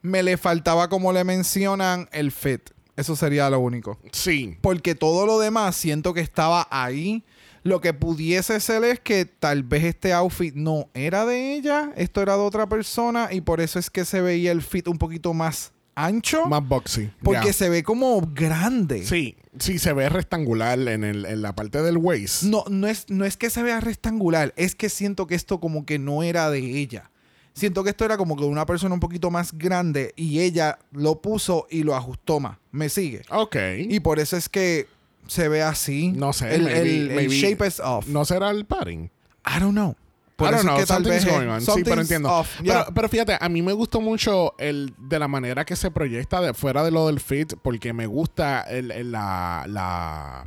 [0.00, 2.75] Me le faltaba, como le mencionan, el fit.
[2.96, 3.98] Eso sería lo único.
[4.12, 4.56] Sí.
[4.60, 7.24] Porque todo lo demás siento que estaba ahí.
[7.62, 12.22] Lo que pudiese ser es que tal vez este outfit no era de ella, esto
[12.22, 15.34] era de otra persona y por eso es que se veía el fit un poquito
[15.34, 16.46] más ancho.
[16.46, 17.10] Más boxy.
[17.24, 19.04] porque se ve como grande.
[19.04, 22.44] Sí, sí, se ve rectangular en, el, en la parte del waist.
[22.44, 25.84] No, no es, no es que se vea rectangular, es que siento que esto como
[25.84, 27.10] que no era de ella.
[27.56, 31.22] Siento que esto era como que una persona un poquito más grande y ella lo
[31.22, 32.58] puso y lo ajustó más.
[32.70, 33.22] ¿Me sigue?
[33.30, 33.56] Ok.
[33.88, 34.86] Y por eso es que
[35.26, 36.08] se ve así.
[36.12, 36.54] no sé.
[36.54, 38.06] El, maybe- el- el maybe- shape is off.
[38.08, 39.10] ¿No será el padding?
[39.46, 39.96] I don't know.
[40.36, 41.62] Por I don't know, que tal vez going on.
[41.62, 42.30] Sí, pero entiendo.
[42.30, 42.60] off.
[42.94, 46.52] Pero, fíjate, a mí me gustó mucho el de la manera que se proyecta de
[46.52, 50.46] fuera de lo del fit, porque me gusta el, el- la, la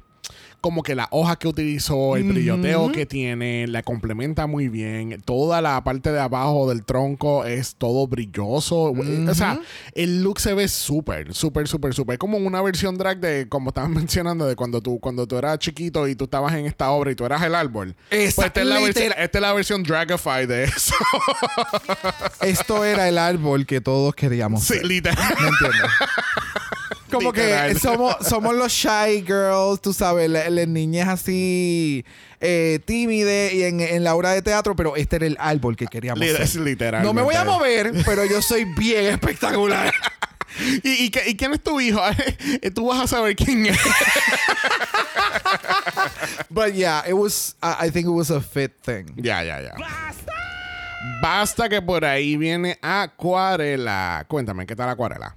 [0.61, 5.21] como que la hoja que utilizó, el brilloteo que tiene, la complementa muy bien.
[5.23, 8.93] Toda la parte de abajo del tronco es todo brilloso.
[8.93, 9.59] O sea,
[9.93, 12.17] el look se ve súper, súper, súper, súper.
[12.17, 16.07] Como una versión drag de, como estaban mencionando, de cuando tú, cuando tú eras chiquito
[16.07, 17.95] y tú estabas en esta obra y tú eras el árbol.
[18.09, 20.95] Pues esta es, la versión, esta es la versión dragify de eso.
[22.41, 24.63] Esto era el árbol que todos queríamos.
[24.63, 25.35] sí, literal.
[25.39, 25.91] ¿Me entiendes?
[27.09, 27.73] Como Literal.
[27.73, 32.05] que somos, somos los shy girls, tú sabes, la- las niñas así
[32.39, 35.85] eh, tímidas y en, en la obra de teatro, pero este era el árbol que
[35.87, 36.23] queríamos
[36.55, 37.03] literal.
[37.03, 39.93] No me voy a mover, pero yo soy bien espectacular.
[40.83, 42.01] ¿Y, y, qué- y quién es tu hijo?
[42.75, 43.77] Tú vas a saber quién es.
[46.49, 49.05] But yeah, it was, I I think it was a fit thing.
[49.17, 49.73] ya, ya, ya.
[51.21, 54.25] Basta que por ahí viene Acuarela.
[54.27, 55.35] Cuéntame, ¿qué tal Acuarela?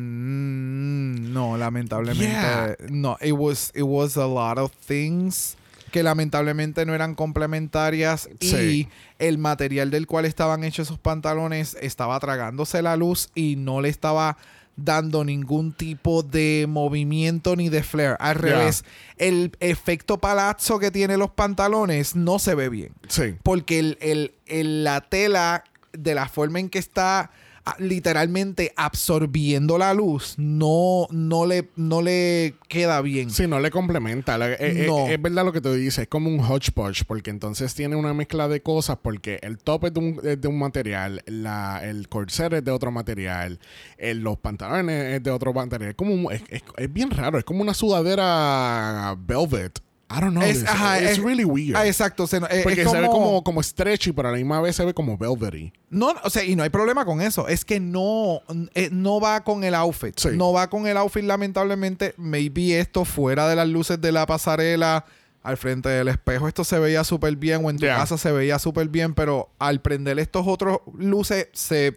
[0.00, 2.24] Mm, no, lamentablemente.
[2.32, 2.76] Yeah.
[2.90, 5.56] No, it was, it was a lot of things
[5.90, 8.56] que lamentablemente no eran complementarias Sí.
[8.56, 13.80] y el material del cual estaban hechos esos pantalones estaba tragándose la luz y no
[13.80, 14.36] le estaba
[14.76, 18.16] dando ningún tipo de movimiento ni de flare.
[18.20, 18.42] Al Yeah.
[18.58, 18.84] revés,
[19.18, 22.92] el efecto palazzo que tiene los pantalones no se ve bien.
[23.08, 23.34] Sí.
[23.42, 27.30] Porque el, el- el- la tela, de la forma en que está
[27.78, 33.30] literalmente absorbiendo la luz, no, no, le, no le queda bien.
[33.30, 34.38] Sí, no le complementa.
[34.38, 35.06] La- eh, eh, No.
[35.08, 36.02] es verdad lo que te dice.
[36.02, 37.04] Es como un hodgepodge.
[37.06, 38.98] Porque entonces tiene una mezcla de cosas.
[39.02, 41.22] Porque el top es de un, es de un material.
[41.26, 43.58] La, el corset es de otro material.
[43.98, 45.90] el- los pantalones es de otro material.
[45.90, 47.38] Es, como un- es, es- es bien raro.
[47.38, 49.78] Es como una sudadera velvet.
[50.10, 50.42] I don't know.
[50.42, 51.76] Es- ajá, it's es- really weird.
[51.76, 52.26] Ah, exacto.
[52.26, 54.84] se- eh, Porque es se ve como, como stretchy, pero a la misma vez se
[54.84, 55.72] ve como velvety.
[55.88, 57.46] No, o sea, y no hay problema con eso.
[57.46, 58.40] Es que no,
[58.74, 60.18] eh, no va con el outfit.
[60.18, 60.30] Sí.
[60.34, 62.14] No va con el outfit, lamentablemente.
[62.16, 65.04] Maybe esto fuera de las luces de la pasarela,
[65.42, 67.96] al frente del espejo, esto se veía súper bien, o en tu Yeah.
[67.96, 71.96] casa se veía súper bien, pero al prender estos otros luces se,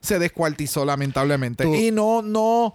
[0.00, 1.62] se descuartizó, lamentablemente.
[1.64, 2.74] Tú- Y no, no.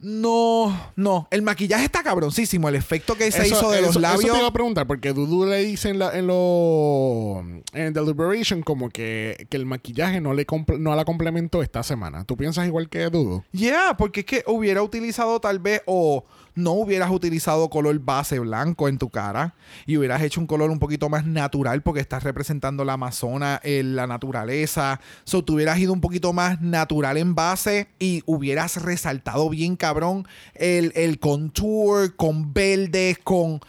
[0.00, 1.26] No, no.
[1.30, 2.68] El maquillaje está cabroncísimo.
[2.68, 4.24] El efecto que se Eso- hizo de los labios.
[4.24, 8.62] Eso te iba a preguntar, porque Dudu le dice en, la, en lo en Deliberation
[8.62, 10.46] como que, que el maquillaje no le
[10.78, 12.24] no la complementó esta semana.
[12.24, 13.42] ¿Tú piensas igual que Dudu?
[13.52, 16.24] Yeah, porque es que hubiera utilizado tal vez o
[16.58, 19.54] no hubieras utilizado color base blanco en tu cara
[19.86, 24.06] y hubieras hecho un color un poquito más natural porque estás representando la Amazona, la
[24.06, 25.00] naturaleza.
[25.24, 30.26] So, tú hubieras ido un poquito más natural en base y hubieras resaltado bien cabrón
[30.54, 33.60] el, el contour con verdes, con...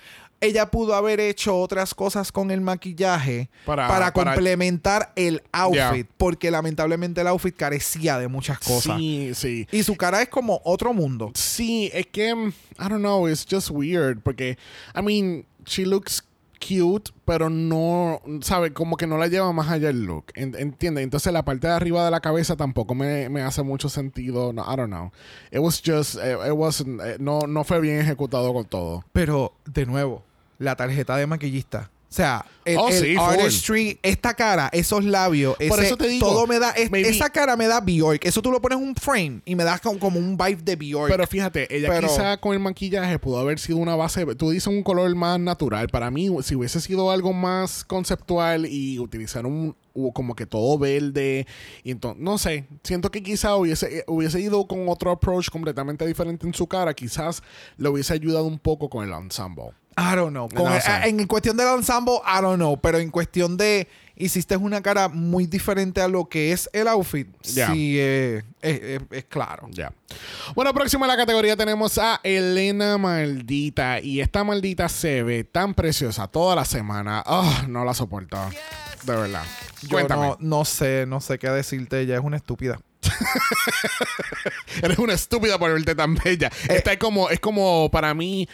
[0.41, 5.75] Ella pudo haber hecho otras cosas con el maquillaje Para- para, para- complementar el outfit,
[5.79, 6.05] Yeah.
[6.17, 8.97] porque lamentablemente el outfit carecía de muchas cosas.
[8.97, 9.67] Sí, sí.
[9.71, 11.31] Y su cara es como otro mundo.
[11.35, 14.21] Sí, es que, mm, I don't know, it's just weird.
[14.21, 14.57] Porque,
[14.95, 16.23] I mean, she looks
[16.59, 18.73] cute, pero no, ¿sabe?
[18.73, 20.25] Como que no la lleva más allá el look.
[20.35, 21.03] En- ¿Entiendes?
[21.05, 24.51] Entonces la parte de arriba de la cabeza tampoco me, me hace mucho sentido.
[24.51, 25.11] No, I don't know.
[25.51, 29.05] It was just, eh, it wasn't, eh, no, no fue bien ejecutado con todo.
[29.13, 30.23] Pero, de nuevo,
[30.59, 31.89] la tarjeta de maquillista.
[32.11, 33.23] O sea, el, Oh, el sí, full.
[33.39, 37.29] artistry, esta cara, esos labios, Por ese- eso te digo, todo me da, es- esa
[37.29, 38.25] cara me da Bjork.
[38.25, 40.75] Eso tú lo pones en un frame y me da como, como un vibe de
[40.75, 41.11] Bjork.
[41.11, 44.25] Pero fíjate, ella Pero- quizá con el maquillaje pudo haber sido una base.
[44.35, 45.87] Tú dices un color más natural.
[45.89, 49.75] Para mí, si hubiese sido algo más conceptual y utilizar un
[50.13, 51.45] como que todo verde,
[51.83, 56.47] y entonces, no sé, siento que quizá hubiese, hubiese ido con otro approach completamente diferente
[56.47, 57.43] en su cara, quizás
[57.77, 59.71] le hubiese ayudado un poco con el ensemble.
[59.97, 60.47] I don't know.
[60.49, 61.09] Con- No sé.
[61.09, 62.79] en cuestión del ensemble, I don't know.
[62.79, 67.27] Pero en cuestión de hiciste una cara muy diferente a lo que es el outfit,
[67.41, 69.67] sí, eh, es, es- es claro.
[69.71, 69.91] Ya.
[70.55, 73.99] Bueno, próximo en la categoría tenemos a Elena Maldita.
[74.01, 77.23] Y esta maldita se ve tan preciosa toda la semana.
[77.25, 78.37] Ah, no la soporto.
[79.03, 79.43] De verdad.
[79.83, 80.27] Yo Cuéntame.
[80.27, 82.01] no, no sé, no sé qué decirte.
[82.01, 82.79] Ella es una estúpida.
[84.81, 86.49] Eres una estúpida por verte tan bella.
[86.67, 88.47] Esta es como, es como para mí,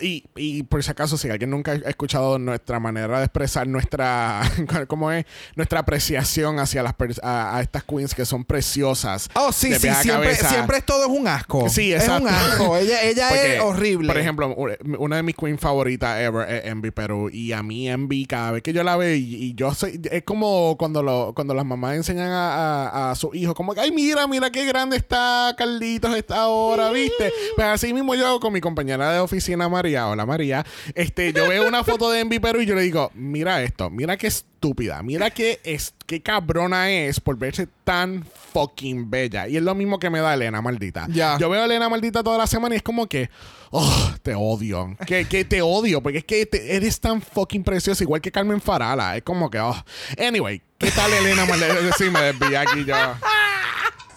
[0.00, 4.42] y, y por si acaso, si alguien nunca ha escuchado nuestra manera de expresar nuestra,
[4.88, 5.24] ¿cómo es?
[5.56, 9.28] Nuestra apreciación hacia las a, a estas queens que son preciosas.
[9.34, 11.68] Oh, sí, sí, siempre, siempre es todo es un asco.
[11.68, 12.76] Sí, Es un asco.
[12.76, 14.08] Ella, ella Porque, es horrible.
[14.08, 14.54] Por ejemplo,
[14.98, 17.30] una de mis queens favoritas ever es Envy Perú.
[17.32, 20.22] Y a mí Envy, cada vez que yo la veo, y, y yo soy, es
[20.24, 23.90] como cuando, lo, cuando las mamás enseñan a, a, a sus hijos, como que, ay,
[24.00, 27.32] mira, mira qué grande está Carlitos esta hora, ¿viste?
[27.56, 31.48] Pues así mismo yo hago con mi compañera de oficina María, hola María, este, yo
[31.48, 35.02] veo una foto de Envy Perú y yo le digo, mira esto, mira qué estúpida,
[35.02, 39.48] mira qué, es, qué cabrona es por verse tan fucking bella.
[39.48, 41.06] Y es lo mismo que me da Elena, maldita.
[41.10, 41.38] Ya.
[41.38, 43.30] Yo veo a Elena maldita toda la semana y es como que,
[43.70, 44.96] oh, te odio.
[45.06, 48.60] Que, que te odio, porque es que te- eres tan fucking preciosa, igual que Carmen
[48.60, 49.16] Farala.
[49.16, 49.76] Es como que, oh.
[50.18, 51.76] Anyway, ¿qué tal Elena maldita?
[51.96, 53.18] Sí, me desvié aquí ya.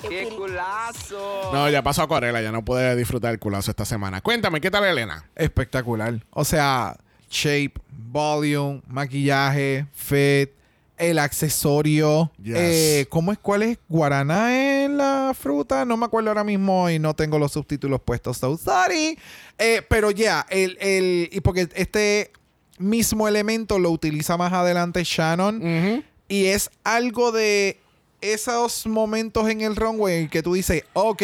[0.09, 1.49] ¡Qué culazo!
[1.53, 4.21] No, ya pasó a Corela, ya no pude disfrutar el culazo esta semana.
[4.21, 5.29] Cuéntame, ¿qué tal Elena?
[5.35, 6.25] Espectacular.
[6.31, 6.97] O sea,
[7.29, 10.51] shape, volume, maquillaje, fit,
[10.97, 12.31] el accesorio.
[12.41, 12.55] Yes.
[12.57, 13.39] Eh, ¿Cómo es?
[13.39, 13.79] ¿Cuál es?
[13.89, 15.85] ¿Guaraná en la fruta?
[15.85, 18.37] No me acuerdo ahora mismo y no tengo los subtítulos puestos.
[18.37, 19.17] So sorry.
[19.57, 22.31] Eh, pero ya, el, el, y porque este
[22.77, 26.03] mismo elemento lo utiliza más adelante Shannon.
[26.27, 27.79] Y es algo de
[28.23, 31.21] esos momentos en el runway que tú dices, ok,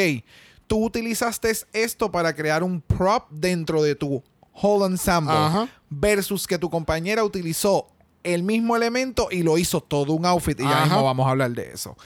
[0.67, 4.21] tú utilizaste esto para crear un prop dentro de tu
[4.61, 5.69] whole ensemble Ajá.
[5.89, 7.87] versus que tu compañera utilizó
[8.23, 10.85] el mismo elemento y lo hizo todo un outfit y ya Ajá.
[10.85, 11.97] mismo vamos a hablar de eso.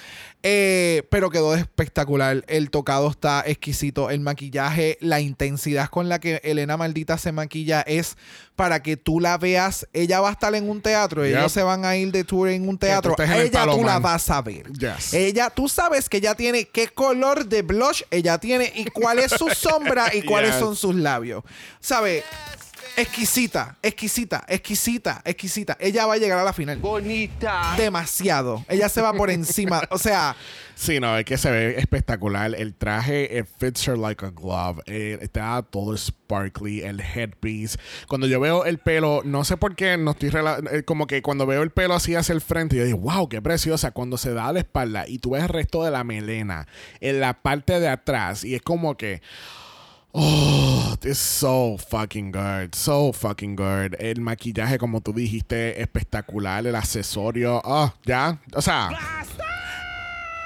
[0.45, 2.43] Eh, pero quedó espectacular.
[2.47, 4.09] El tocado está exquisito.
[4.09, 8.17] El maquillaje, la intensidad con la que Elena Maldita se maquilla es
[8.57, 9.87] para que tú la veas.
[9.93, 11.25] Ella va a estar en un teatro.
[11.25, 11.37] Yep.
[11.37, 13.15] Ellos se van a ir de tour en un teatro.
[13.17, 14.69] en el Ella tú la vas a ver.
[14.73, 15.13] Yes.
[15.13, 19.31] Ella, tú sabes que ella tiene qué color de blush ella tiene y cuál es
[19.31, 20.59] su sombra y cuáles Yes.
[20.59, 21.41] son sus labios.
[21.79, 22.21] ¿Sabe?
[22.95, 25.75] Exquisita, exquisita, exquisita, exquisita.
[25.79, 26.77] Ella va a llegar a la final.
[26.77, 27.73] Bonita.
[27.75, 28.63] Demasiado.
[28.69, 29.81] Ella se va por encima.
[29.89, 30.35] O sea,
[30.75, 32.53] Sí, no, es que se ve espectacular.
[32.55, 34.81] El traje it fits her like a glove.
[34.85, 37.77] Eh, está todo sparkly, el headpiece.
[38.07, 41.21] Cuando yo veo el pelo, no sé por qué, no estoy rela- eh, como que
[41.21, 43.91] cuando veo el pelo así hacia el frente, yo digo, wow, qué preciosa.
[43.91, 46.67] Cuando se da a la espalda y tú ves el resto de la melena
[47.01, 49.21] en la parte de atrás, y es como que.
[50.15, 52.75] Oh, it's so fucking good.
[52.75, 53.95] So fucking good.
[53.99, 56.65] El maquillaje, como tú dijiste, espectacular.
[56.67, 57.61] El accesorio.
[57.65, 58.39] Oh, ya.
[58.53, 58.89] O sea,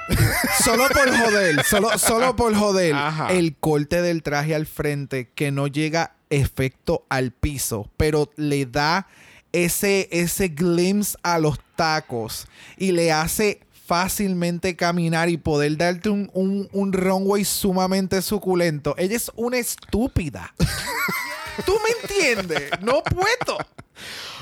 [0.64, 2.94] Solo por joder, solo, solo por joder.
[2.94, 3.32] Ajá.
[3.32, 9.06] El corte del traje al frente que no llega efecto al piso, pero le da
[9.52, 16.30] ese, ese glimpse a los tacos y le hace fácilmente caminar y poder darte un,
[16.34, 18.94] un, un runway sumamente suculento.
[18.98, 20.54] Ella es una estúpida.
[21.64, 22.70] ¿Tú me entiendes?
[22.82, 23.56] No puedo.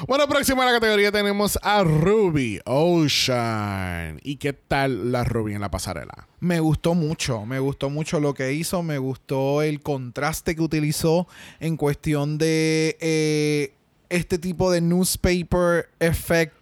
[0.09, 4.19] Bueno, próxima a la categoría tenemos a Ruby Ocean.
[4.25, 6.27] ¿Y qué tal la Ruby en la pasarela?
[6.41, 11.29] Me gustó mucho, me gustó mucho lo que hizo, me gustó el contraste que utilizó
[11.61, 13.75] en cuestión de eh,
[14.09, 16.56] este tipo de newspaper effect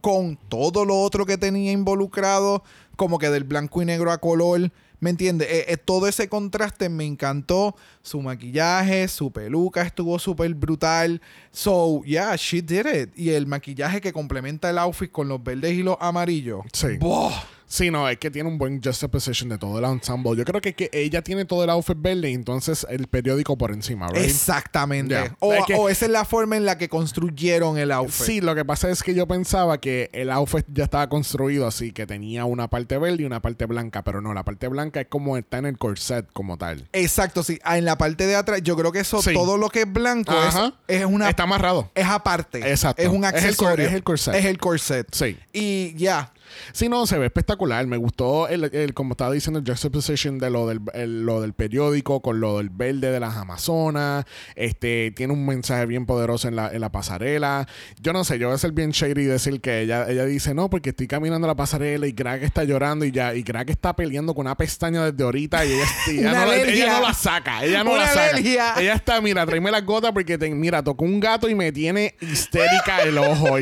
[0.00, 2.62] con todo lo otro que tenía involucrado,
[2.96, 4.70] como que del blanco y negro a color.
[5.00, 5.48] ¿Me entiendes?
[5.48, 7.76] Eh, eh, todo ese contraste me encantó.
[8.02, 11.22] Su maquillaje, su peluca estuvo súper brutal.
[11.52, 13.10] So, yeah, she did it.
[13.16, 16.62] Y el maquillaje que complementa el outfit con los verdes y los amarillos.
[16.72, 16.96] Sí.
[16.98, 17.57] ¡Buah!
[17.70, 20.34] Sí, no, es que tiene un buen juxtaposition de todo el ensemble.
[20.36, 23.72] Yo creo que, que ella tiene todo el outfit verde y entonces el periódico por
[23.72, 24.24] encima, ¿right?
[24.24, 25.14] Exactamente.
[25.14, 25.36] Yeah.
[25.40, 28.26] O, Es que- o esa es la forma en la que construyeron el outfit.
[28.26, 31.92] Sí, lo que pasa es que yo pensaba que el outfit ya estaba construido así,
[31.92, 35.06] que tenía una parte verde y una parte blanca, pero no, la parte blanca es
[35.08, 36.88] como está en el corset como tal.
[36.92, 37.58] Exacto, sí.
[37.64, 39.34] Ah, En la parte de atrás, yo creo que eso, Sí.
[39.34, 40.72] todo lo que es blanco es, Ajá.
[40.88, 41.28] es una.
[41.28, 41.90] Está amarrado.
[41.94, 42.58] es aparte.
[42.70, 43.02] Exacto.
[43.02, 43.86] Es un Es el cor- accesorio.
[43.88, 44.34] es el corset.
[44.34, 45.06] Es el corset.
[45.12, 45.36] Sí.
[45.52, 46.32] Y ya.
[46.72, 47.86] Sí, no, se ve espectacular.
[47.86, 51.52] Me gustó, el, el- como estaba diciendo, el juxtaposition de lo del, el- lo del
[51.52, 54.24] periódico con lo del verde de las Amazonas.
[54.56, 57.66] Este, tiene un mensaje bien poderoso en la, en la pasarela.
[58.00, 60.54] Yo no sé, yo voy a ser bien shady y decir que ella, ella dice,
[60.54, 63.94] no, porque estoy caminando la pasarela y Crack está llorando y ya, y Crack está
[63.94, 67.64] peleando con una pestaña desde ahorita y ella, y ella no, ella no la saca.
[67.64, 68.24] Ella no Una la saca.
[68.30, 68.74] alergia.
[68.78, 72.14] Ella está, mira, tráeme las gotas porque, te- mira, tocó un gato y me tiene
[72.20, 73.58] histérica el ojo.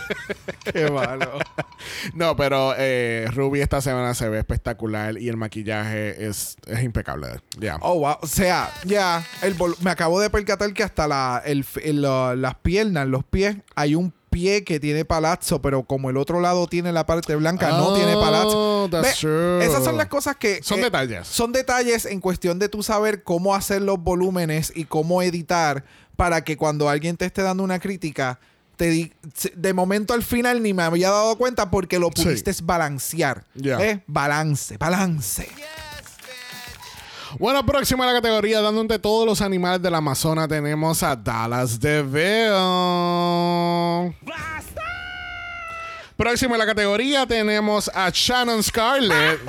[0.72, 1.38] Qué malo.
[2.14, 7.28] no, pero eh, Ruby esta semana se ve espectacular y el maquillaje es, es impecable.
[7.58, 7.76] Ya.
[7.80, 8.16] Oh, wow.
[8.20, 9.24] O sea, ya.
[9.80, 14.12] me acabo de percatar que hasta la, el, el, las piernas, los pies, hay un
[14.30, 17.94] pie que tiene palazzo, pero como el otro lado tiene la parte blanca, no Oh,
[17.94, 18.88] tiene palazzo.
[18.90, 19.62] that's true.
[19.62, 20.62] Esas son las cosas que...
[20.62, 21.28] Son eh, detalles.
[21.28, 25.84] Son detalles en cuestión de tú saber cómo hacer los volúmenes y cómo editar
[26.16, 28.40] para que cuando alguien te esté dando una crítica,
[28.82, 32.24] te di- se- de momento al final ni me había dado cuenta porque lo Sí.
[32.24, 33.44] pudiste balancear.
[33.54, 33.78] Ya.
[33.80, 34.02] ¿Eh?
[34.08, 35.48] Balance, balance.
[37.38, 42.50] Bueno, próximo a la categoría, dándote todos los animales del Amazonas, tenemos a Dallas DeVille.
[46.16, 49.40] Próximo a la categoría, tenemos a Shannon Scarlett.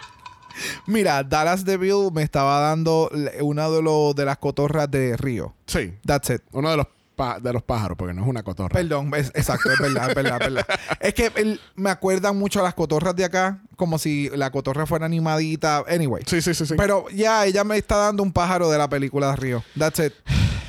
[0.86, 3.10] Mira, Dallas DeVille me estaba dando
[3.42, 5.54] una de, los de las cotorras de Río.
[5.66, 6.40] sí, That's it.
[6.52, 8.72] uno de los, pa- de los pájaros, porque no es una cotorra.
[8.74, 10.66] Perdón, es- exacto, es verdad, es verdad, es verdad.
[11.00, 14.86] Es que el- me acuerdan mucho a las cotorras de acá, como si la cotorra
[14.86, 15.82] fuera animadita.
[15.88, 16.22] Anyway.
[16.26, 16.74] Sí, sí, sí, sí.
[16.76, 19.64] Pero ya ella me está dando un pájaro de la película de Río.
[19.76, 20.12] That's it.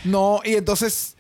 [0.06, 1.16] No, y entonces,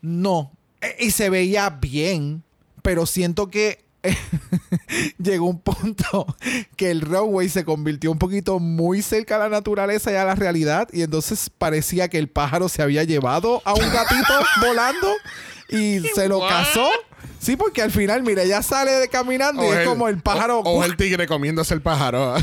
[0.00, 0.52] no.
[0.80, 2.44] E- Y se veía bien,
[2.82, 3.84] pero siento que
[5.18, 6.26] llegó un punto
[6.76, 10.34] que el runway se convirtió un poquito muy cerca a la naturaleza y a la
[10.34, 10.88] realidad.
[10.92, 14.34] Y entonces parecía que el pájaro se había llevado a un gatito
[14.66, 15.08] volando
[15.68, 16.88] y se lo cazó.
[17.40, 20.60] Sí, porque al final, mira, ella sale de caminando y es como el pájaro.
[20.60, 22.34] O, o el tigre comiéndose el pájaro.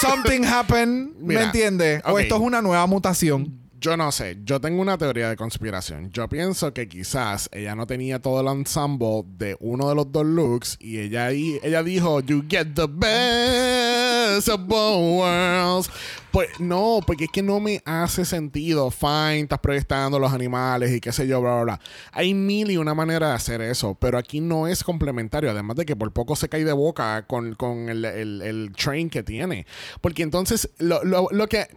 [0.00, 2.02] Something happened, Mira, ¿me entiendes?
[2.04, 3.67] O esto es una nueva mutación.
[3.80, 6.10] Yo no sé, yo tengo una teoría de conspiración.
[6.10, 10.26] Yo pienso que quizás ella no tenía todo el ensemble de uno de los dos
[10.26, 15.90] looks y ella ella dijo, You get the best of both worlds.
[16.32, 18.90] Pues no, porque es que no me hace sentido.
[18.90, 21.80] Fine, estás proyectando los animales y qué sé yo, bla, bla, bla.
[22.12, 25.50] Hay mil y una manera de hacer eso, pero aquí no es complementario.
[25.50, 29.08] Además de que por poco se cae de boca con, con el, el- el train
[29.08, 29.66] que tiene.
[30.00, 31.68] Porque entonces, lo, lo, lo que.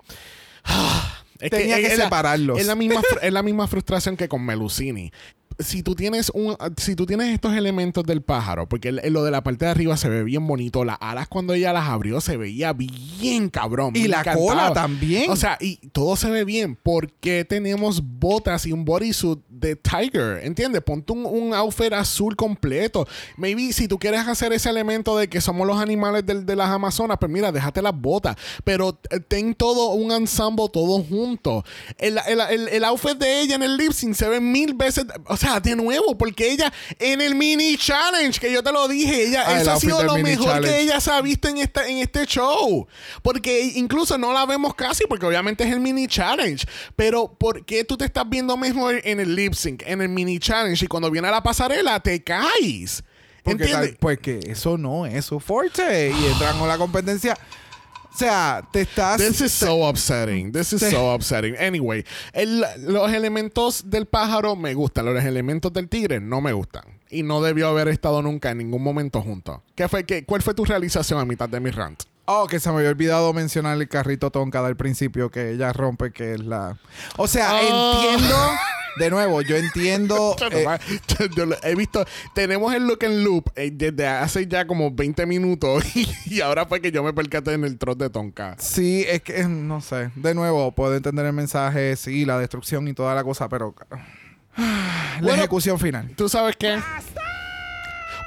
[1.41, 2.59] Es Tenía que la- separarlos.
[2.59, 5.11] Es la, misma, es la misma frustración que con Melusini.
[5.63, 9.31] Si tú tienes un, si tú tienes estos elementos del pájaro, porque el- lo de
[9.31, 12.37] la parte de arriba se ve bien bonito, las alas cuando ella las abrió se
[12.37, 13.95] veía bien cabrón.
[13.95, 14.37] Y la encantaba.
[14.47, 15.29] cola también.
[15.29, 16.75] O sea, y todo se ve bien.
[16.75, 20.81] ¿Por qué tenemos botas y un bodysuit de Tiger, ¿entiendes?
[20.81, 23.07] Ponte un, un outfit azul completo.
[23.37, 26.69] Maybe si tú quieres hacer ese elemento de que somos los animales del- de, las
[26.69, 28.35] Amazonas, pues mira, déjate las botas.
[28.63, 31.63] Pero eh, ten todo un ensemble todo junto.
[31.97, 35.05] El, el, el- el outfit de ella en el lip sync se ve mil veces,
[35.27, 39.27] o sea, de nuevo, porque ella en el mini challenge, que yo te lo dije,
[39.27, 40.69] ella, Ah, eso ha sido lo mejor challenge.
[40.69, 42.87] que ella se ha visto en este, en este show.
[43.21, 46.65] Porque incluso no la vemos casi, porque obviamente es el mini challenge.
[46.95, 50.39] Pero ¿por qué tú te estás viendo mejor en el lip sync, en el mini
[50.39, 53.03] challenge, y cuando viene a la pasarela te caes?
[53.43, 56.11] Porque pues que eso no es su fuerte.
[56.11, 57.35] Y entran con la competencia.
[58.13, 59.17] O sea, te estás.
[59.17, 60.51] This is so upsetting.
[60.51, 61.55] This is te- so upsetting.
[61.57, 62.03] Anyway,
[62.33, 65.05] el- los elementos del pájaro me gustan.
[65.05, 66.83] Los elementos del tigre no me gustan.
[67.09, 69.59] Y no debió haber estado nunca en ningún momento juntos.
[69.75, 72.03] ¿Qué fue, qué, ¿Cuál fue tu realización a mitad de mi rant?
[72.25, 76.11] Oh, que se me había olvidado mencionar el carrito tonka del principio que ella rompe,
[76.11, 76.77] que es la.
[77.17, 78.01] O sea, Oh.
[78.03, 78.35] entiendo.
[78.97, 80.35] De nuevo, yo entiendo.
[80.51, 80.65] eh,
[81.35, 85.25] Yo- lo he visto, tenemos el look and loop eh, desde hace ya como 20
[85.25, 88.55] minutos y, y ahora fue que yo me percaté en el trot de Tonka.
[88.59, 90.11] sí, es que no sé.
[90.15, 93.73] De nuevo, puedo entender el mensaje, sí, la destrucción y toda la cosa, pero.
[94.57, 96.11] La Bueno, ejecución final.
[96.17, 96.77] ¿Tú sabes qué?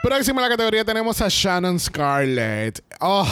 [0.02, 2.82] Próxima en la categoría tenemos a Shannon Scarlett.
[3.00, 3.26] Oh,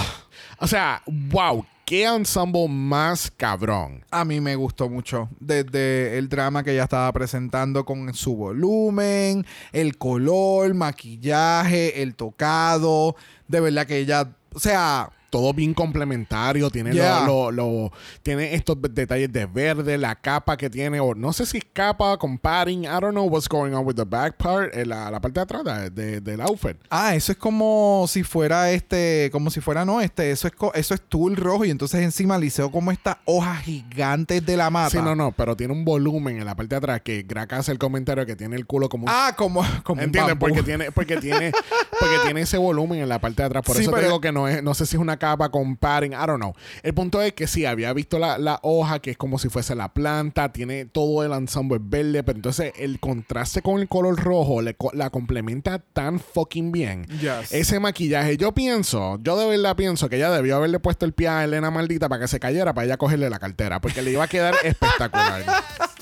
[0.58, 4.04] o sea, wow, qué ensemble más cabrón.
[4.10, 5.28] A mí me gustó mucho.
[5.40, 13.16] Desde el drama que ella estaba presentando con su volumen, el color, maquillaje, el tocado.
[13.48, 14.28] De verdad que ella.
[14.54, 15.10] O sea.
[15.32, 17.24] Todo bien complementario, tiene, Yeah.
[17.26, 17.90] lo, lo-
[18.22, 22.18] tiene estos detalles de verde, la capa que tiene, o no sé si es capa
[22.18, 25.20] con padding, I don't know what's going on with the back part, eh, la, la
[25.22, 26.76] parte de atrás de- de- del outfit.
[26.90, 30.92] Ah, eso es como si fuera este, como si fuera no, este, eso es eso
[30.92, 34.90] es tul rojo y entonces encima hizo como estas hojas gigantes de la mata.
[34.90, 37.72] Sí, no, no, pero tiene un volumen en la parte de atrás que Graca hace
[37.72, 40.36] el comentario que tiene el culo como un Ah, como, como ¿Entiendes?
[40.38, 41.52] Porque tiene, porque tiene,
[41.98, 43.62] porque tiene ese volumen en la parte de atrás.
[43.64, 45.50] Por Sí, eso te pero- digo que no es, no sé si es una capa
[45.50, 46.52] con padding, I don't know.
[46.82, 49.76] El punto es que sí, había visto la, la hoja, que es como si fuese
[49.76, 54.60] la planta, tiene todo el ensemble verde, pero entonces el contraste con el color rojo
[54.62, 57.06] le la complementa tan fucking bien.
[57.20, 57.52] Yes.
[57.52, 61.28] Ese maquillaje, yo pienso, yo de verdad pienso que ella debió haberle puesto el pie
[61.28, 64.24] a Elena maldita para que se cayera, para ella cogerle la cartera, porque le iba
[64.24, 65.44] a quedar espectacular.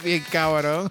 [0.03, 0.91] Bien cabrón.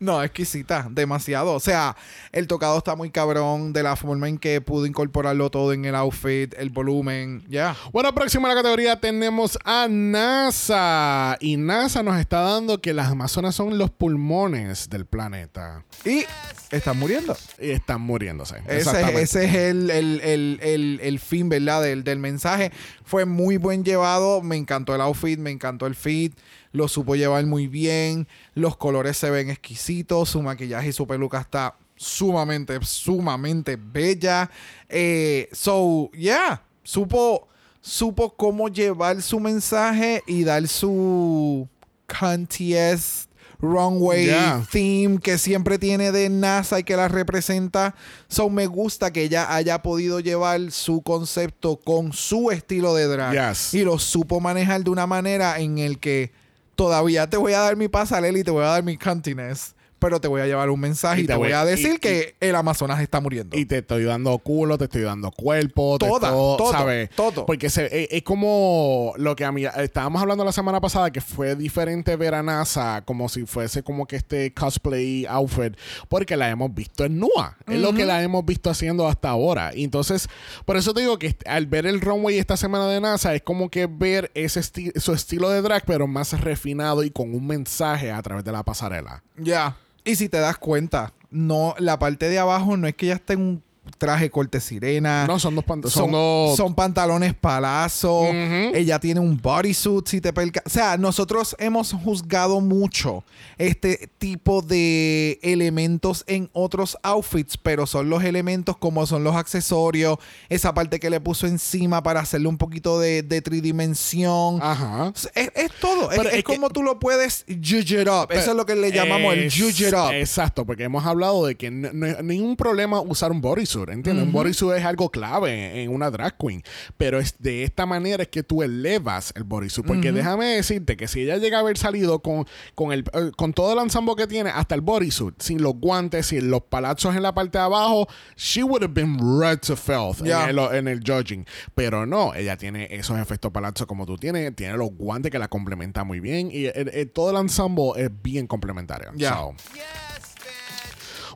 [0.00, 1.52] No, exquisita, demasiado.
[1.52, 1.94] O sea,
[2.32, 5.94] el tocado está muy cabrón de la forma en que pudo incorporarlo todo en el
[5.94, 7.76] outfit, el volumen, ya.
[7.92, 11.36] Bueno, próximo a la categoría tenemos a NASA.
[11.40, 15.84] Y NASA nos está dando que las Amazonas son los pulmones del planeta.
[16.06, 16.24] Y
[16.70, 17.36] están muriendo.
[17.60, 18.56] Y están muriéndose.
[18.66, 21.82] Ese, ese es el, el- el- el- el fin, ¿verdad?
[21.82, 22.72] Del, del mensaje.
[23.04, 24.40] Fue muy buen llevado.
[24.40, 26.34] Me encantó el outfit, me encantó el fit.
[26.72, 28.28] Lo supo llevar muy bien.
[28.54, 30.28] Los colores se ven exquisitos.
[30.30, 34.50] Su maquillaje y su peluca está sumamente, sumamente bella.
[34.88, 36.62] Eh, so, yeah.
[36.82, 37.48] Supo,
[37.80, 41.68] supo cómo llevar su mensaje y dar su
[42.06, 43.28] contest
[43.62, 44.64] runway Yeah.
[44.72, 47.94] theme que siempre tiene de NASA y que la representa.
[48.28, 53.50] So me gusta que ella haya podido llevar su concepto con su estilo de drag
[53.50, 53.74] Yes.
[53.74, 56.32] y lo supo manejar de una manera en el que
[56.80, 60.20] todavía te voy a dar mi pasarela y te voy a dar mi continess, pero
[60.20, 62.34] te voy a llevar un mensaje Y y, te voy voy- a decir y- que
[62.40, 63.56] el Amazonas está muriendo.
[63.56, 67.10] Y te estoy dando culo, te estoy dando cuerpo, te Toda, todo, todo, ¿sabes?
[67.10, 67.46] todo.
[67.46, 71.20] Porque se- es, es como lo que a mí estábamos hablando la semana pasada que
[71.20, 75.76] fue diferente ver a NASA como si fuese como que este cosplay outfit
[76.08, 77.56] porque la hemos visto en Nua.
[77.68, 79.72] Es lo que la hemos visto haciendo hasta ahora.
[79.74, 80.28] Y entonces,
[80.64, 83.68] por eso te digo que al ver el runway esta semana de NASA es como
[83.70, 88.10] que ver ese esti- su estilo de drag pero más refinado y con un mensaje
[88.10, 89.22] a través de la pasarela.
[89.36, 89.76] Ya.
[90.10, 93.34] Y si te das cuenta, no, la parte de abajo no es que ella esté
[93.34, 93.62] en un
[93.98, 95.26] traje corte sirena.
[95.26, 98.20] No, son dos pant- son son, dos- son pantalones palazzo.
[98.22, 98.74] Ujú.
[98.74, 103.24] Ella tiene un bodysuit, si te perca- O sea, nosotros hemos juzgado mucho
[103.58, 110.18] este tipo de elementos en otros outfits, pero son los elementos como son los accesorios,
[110.48, 114.58] esa parte que le puso encima para hacerle un poquito de, de tridimensión.
[114.62, 115.12] Ajá.
[115.34, 116.10] Es, es todo.
[116.10, 118.30] Es, que- como tú lo puedes judge it up.
[118.30, 120.12] Eso es lo que le llamamos el judge it up.
[120.12, 123.79] Exacto, porque hemos hablado de que no, no hay ningún problema usar un bodysuit.
[123.80, 124.24] Bodysuit, ¿entiendes?
[124.26, 126.62] Un bodysuit es algo clave en una drag queen,
[126.96, 131.08] pero es de esta manera es que tú elevas el bodysuit, porque déjame decirte que
[131.08, 134.26] si ella llega a haber salido con, con, el, eh, con todo el ensamble que
[134.26, 138.06] tiene, hasta el bodysuit, sin los guantes, sin los palazos en la parte de abajo,
[138.36, 140.48] she would have been red to filth Yeah.
[140.50, 144.54] en, el, en el judging, pero no, ella tiene esos efectos palazos como tú tienes,
[144.56, 148.10] tiene los guantes que la complementan muy bien y el- el- todo el ensamble es
[148.22, 149.12] bien complementario.
[149.14, 149.34] Yeah.
[149.34, 149.54] So,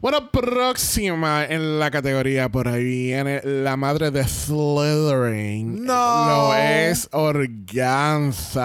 [0.04, 5.82] bueno, próxima en la categoría por ahí viene la madre de Slytherin.
[5.82, 6.26] No.
[6.26, 8.60] Lo es Organza.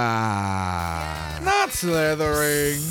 [1.42, 2.82] Not Slithering.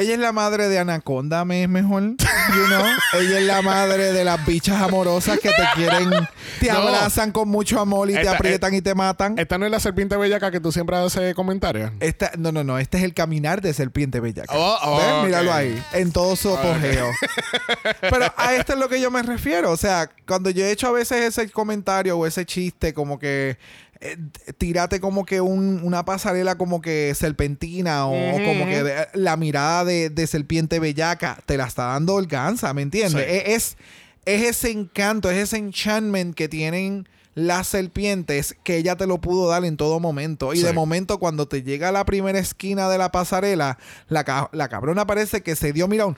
[0.00, 2.02] Ella es la madre de Anaconda, me es mejor.
[2.02, 2.82] You know?
[3.20, 6.10] Ella es la madre de las bichas amorosas que te quieren,
[6.58, 6.78] te No.
[6.78, 9.38] abrazan con mucho amor y te Esta- aprietan y te matan.
[9.38, 11.92] Esta no es la serpiente bellaca que tú siempre haces comentarios.
[12.00, 12.78] Esta, no, no, no.
[12.78, 14.52] Este es el caminar de serpiente bellaca.
[14.56, 15.22] Oh, oh.
[15.24, 15.80] Míralo ahí.
[15.92, 17.10] En todo su apogeo.
[18.00, 19.70] Pero a esto es lo que yo me refiero.
[19.70, 23.58] O sea, cuando yo he hecho a veces ese comentario o ese chiste, como que.
[24.00, 24.16] Eh,
[24.58, 29.36] tírate como que un- una pasarela como que serpentina o, o como que de- la
[29.36, 33.24] mirada de, de serpiente bellaca te la está dando Organza, ¿me entiendes?
[33.26, 33.30] Sí.
[33.30, 33.76] E- Es,
[34.24, 39.48] es ese encanto, es ese enchantment que tienen las serpientes que ella te lo pudo
[39.48, 40.52] dar en todo momento.
[40.52, 40.62] Y Sí.
[40.64, 43.78] de momento, cuando te llega a la primera esquina de la pasarela,
[44.08, 46.16] la, ca- la cabrona parece que se dio, mira, un...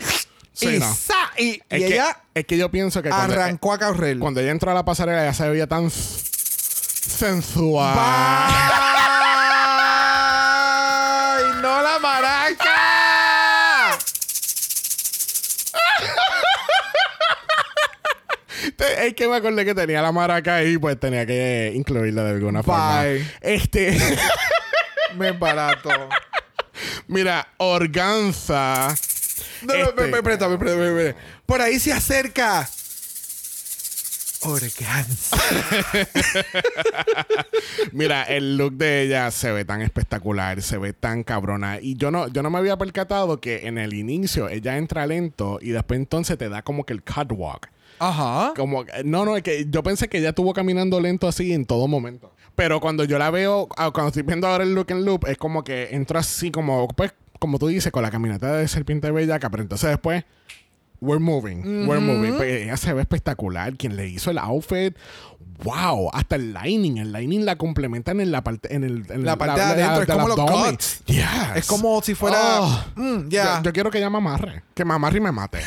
[0.55, 0.95] Sí, y, no.
[0.95, 1.15] ¡za!
[1.39, 4.19] y, y Es, que, ella es que yo pienso que cuando, arrancó a correr.
[4.19, 5.91] cuando ella entró a la pasarela ya se veía tan
[7.07, 7.95] sensual.
[7.99, 9.35] ¡Ay,
[11.63, 12.79] no la maraca!
[19.01, 22.63] Es que me acordé que tenía la maraca ahí, pues tenía que incluirla de alguna
[22.63, 23.03] forma.
[23.03, 23.27] Bye.
[23.41, 23.99] Este,
[25.17, 25.91] Me barato.
[27.09, 28.95] mira, Organza.
[29.63, 31.17] No, no, Este- espera, espera, espera, espera.
[31.47, 32.69] Por ahí se acerca.
[34.45, 35.37] Organza.
[37.93, 41.79] Mira, el look de ella se ve tan espectacular, se ve tan cabrona.
[41.81, 45.59] Y yo no, yo no me había percatado que en el inicio ella entra lento
[45.61, 47.71] y después entonces te da como que el catwalk.
[47.99, 48.53] Ajá.
[48.57, 51.87] Como, no, no, es que yo pensé que ella estuvo caminando lento así en todo
[51.87, 52.33] momento.
[52.57, 55.39] Pero cuando yo la veo, ah, cuando estoy viendo ahora el look en loop, es
[55.39, 59.51] como que entró así como, pues, como tú dices, con la caminata de serpiente bellaca,
[59.51, 60.25] pero entonces después,
[61.03, 62.37] we're moving, we're moving.
[62.37, 63.77] Pues ella se ve espectacular.
[63.77, 64.97] Quien le hizo el outfit,
[65.65, 69.37] wow, hasta el lining, el lining la complementan en la parte, en el, en La
[69.37, 71.03] parte de adentro, es como los guts.
[71.07, 71.27] Yes.
[71.57, 72.61] Es como si fuera.
[72.61, 72.85] Oh.
[72.95, 73.29] Mm.
[73.29, 75.61] Yo, yo quiero que ella me amarre, que me amarre y me mate.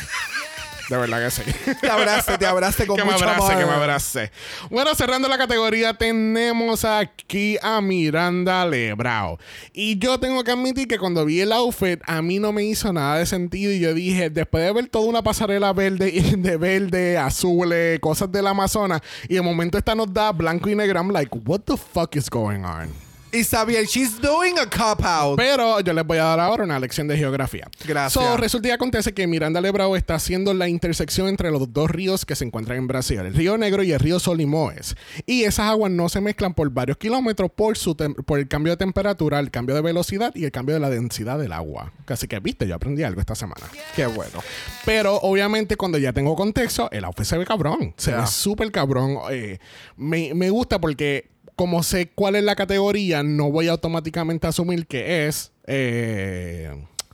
[0.88, 1.42] De verdad que sí.
[1.80, 3.58] Te abrace, te abrace con que me mucho abrace, amor.
[3.58, 4.30] que me abrace.
[4.70, 9.38] Bueno, cerrando la categoría, tenemos aquí a Miranda Lebrao.
[9.72, 12.92] Y yo tengo que admitir que cuando vi el outfit, a mí no me hizo
[12.92, 13.72] nada de sentido.
[13.72, 18.46] Y yo dije, después de ver toda una pasarela verde, de verde, azul, cosas del
[18.46, 22.14] Amazonas, y de momento esta nos da blanco y negro, I'm like, what the fuck
[22.14, 23.05] is going on?
[23.44, 25.36] Xavier, she's doing a cop out.
[25.36, 27.68] Pero yo les voy a dar ahora una lección de geografía.
[27.86, 28.12] Gracias.
[28.12, 32.24] So, resulta y acontece que Miranda Lebrao está haciendo la intersección entre los dos ríos
[32.24, 34.96] que se encuentran en Brasil, el río Negro y el río Solimoes.
[35.26, 38.76] Y esas aguas no se mezclan por varios kilómetros por, su por el cambio de
[38.76, 41.92] temperatura, el cambio de velocidad y el cambio de la densidad del agua.
[42.06, 43.66] Así que, viste, yo aprendí algo esta semana.
[43.94, 44.42] Qué bueno.
[44.84, 47.94] Pero obviamente cuando ya tengo contexto, el outfit se ve cabrón.
[47.96, 49.18] Se ve súper cabrón.
[49.30, 49.58] Eh,
[49.96, 54.86] me, me gusta porque como sé cuál es la categoría, no voy automáticamente a asumir
[54.86, 56.70] que es eh,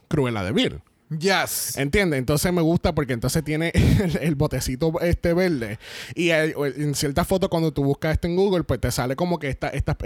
[0.09, 0.81] Cruella de Vil.
[1.19, 1.77] Yes.
[1.77, 2.19] ¿Entiendes?
[2.19, 5.79] Entonces me gusta porque entonces tiene el, el botecito este verde.
[6.15, 9.17] Y el- el- en ciertas fotos, cuando tú buscas esto en Google, pues te sale
[9.17, 9.97] como que esta, estos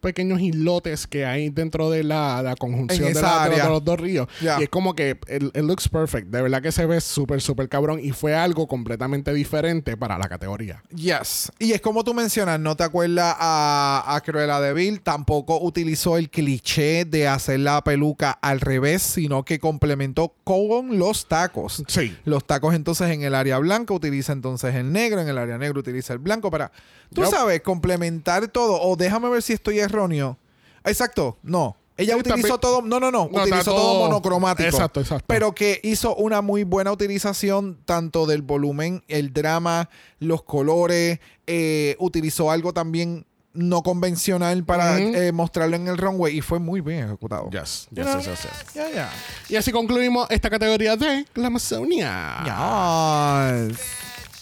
[0.00, 3.64] pequeños islotes que hay dentro de la, la conjunción de, esa la- de los- área.
[3.64, 4.28] de los dos ríos.
[4.40, 6.28] Y es como que it, it looks perfect.
[6.28, 8.00] De verdad que se ve súper, súper cabrón.
[8.02, 10.82] Y fue algo completamente diferente para la categoría.
[10.94, 11.50] Yes.
[11.58, 16.16] Y es como tú mencionas, no te acuerdas a, a Cruella de Vil, tampoco utilizó
[16.16, 20.55] el cliché de hacer la peluca al revés, sino que complementó con
[20.90, 21.82] los tacos.
[21.88, 22.16] Sí.
[22.24, 25.80] Los tacos entonces en el área blanca utiliza entonces el negro, en el área negro
[25.80, 26.72] utiliza el blanco para,
[27.12, 28.80] tú sabes, complementar todo.
[28.80, 30.38] O déjame ver si estoy erróneo.
[30.84, 31.76] Exacto, no.
[31.98, 34.68] Ella Sí, utilizó también- todo, no, no, no, No, utilizó todo- monocromático.
[34.68, 35.24] Exacto, exacto.
[35.26, 39.88] Pero que hizo una muy buena utilización tanto del volumen, el drama,
[40.18, 43.24] los colores, eh, utilizó algo también
[43.56, 47.50] no convencional para eh, mostrarlo en el runway y fue muy bien ejecutado.
[47.50, 48.74] Yes, yes, yes, yes, yes.
[48.74, 49.10] Ya, ya.
[49.48, 52.42] Y así concluimos esta categoría de la Amazonia.
[52.44, 53.78] Yes.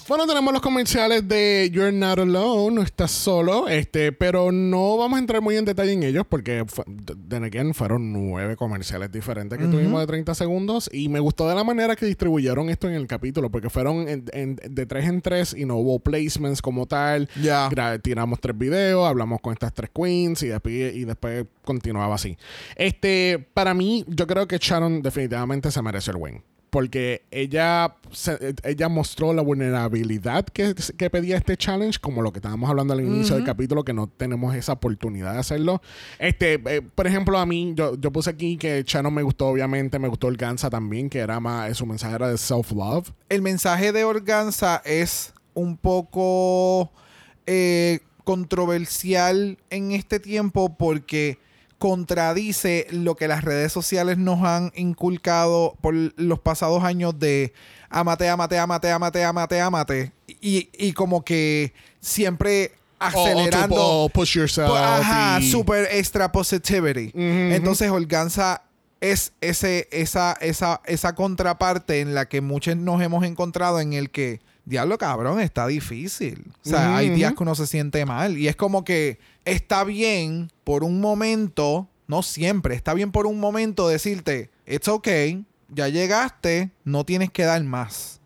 [0.07, 5.17] Bueno, tenemos los comerciales de You're Not Alone, no estás solo, este, pero no vamos
[5.17, 9.65] a entrar muy en detalle en ellos porque, de again, fueron nueve comerciales diferentes que
[9.65, 13.07] tuvimos de 30 segundos y me gustó de la manera que distribuyeron esto en el
[13.07, 17.29] capítulo porque fueron en- en- de tres en tres y no hubo placements como tal.
[17.43, 17.71] Ya.
[17.71, 22.37] Gra- tiramos tres videos, hablamos con estas tres queens y después, y después continuaba así.
[22.77, 26.43] Este, para mí, yo creo que Sharon definitivamente se merece el win.
[26.75, 32.41] Porque ella, se- ella mostró la vulnerabilidad que, que pedía este challenge, como lo que
[32.41, 35.81] estábamos hablando al inicio del capítulo, que no tenemos esa oportunidad de hacerlo.
[36.19, 40.01] Este, eh, por ejemplo, a mí, yo, yo puse aquí que Sharon me gustó, obviamente,
[40.01, 43.13] me gustó el Gansa también, que era más, su mensaje era de self-love.
[43.29, 46.91] El mensaje de Organza es un poco
[47.47, 51.39] eh, controversial en este tiempo porque
[51.85, 57.53] contradice lo que las redes sociales nos han inculcado por los pasados años de
[57.91, 60.13] amate, amate, amate, amate, amate, amate.
[60.41, 63.77] Y, y como que siempre O- o tú- acelerando.
[63.77, 64.71] O, push yourself.
[64.71, 67.11] Pues, ajá, y- super extra positivity.
[67.15, 68.63] Entonces, Organza
[69.03, 74.09] es ese, esa, esa, esa contraparte en la que muchos nos hemos encontrado en el
[74.11, 76.45] que, diablo cabrón, está difícil.
[76.65, 78.37] O sea, hay días que uno se siente mal.
[78.39, 83.41] Y es como que está bien por un momento, no siempre, está bien por un
[83.41, 88.21] momento decirte, it's okay, ya llegaste, no tienes que dar más.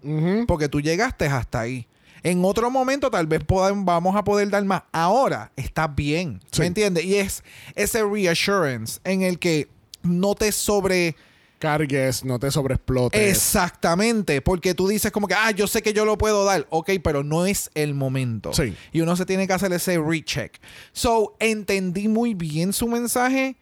[0.47, 1.87] Porque tú llegaste hasta ahí.
[2.23, 4.83] En otro momento tal vez podam- vamos a poder dar más.
[4.93, 6.41] Ahora está bien.
[6.51, 6.61] Sí.
[6.61, 7.05] ¿Me entiendes?
[7.05, 7.45] Y es
[7.77, 9.69] ese reassurance en el que
[10.03, 11.15] no te sobre...
[11.59, 13.21] cargues, no te sobreexplotes.
[13.21, 14.41] Exactamente.
[14.41, 16.67] Porque tú dices como que, ah, yo sé que yo lo puedo dar.
[16.71, 18.53] Ok, pero no es el momento.
[18.53, 18.75] Sí.
[18.93, 20.61] Y uno se tiene que hacer ese recheck.
[20.93, 23.57] So, entendí muy bien su mensaje.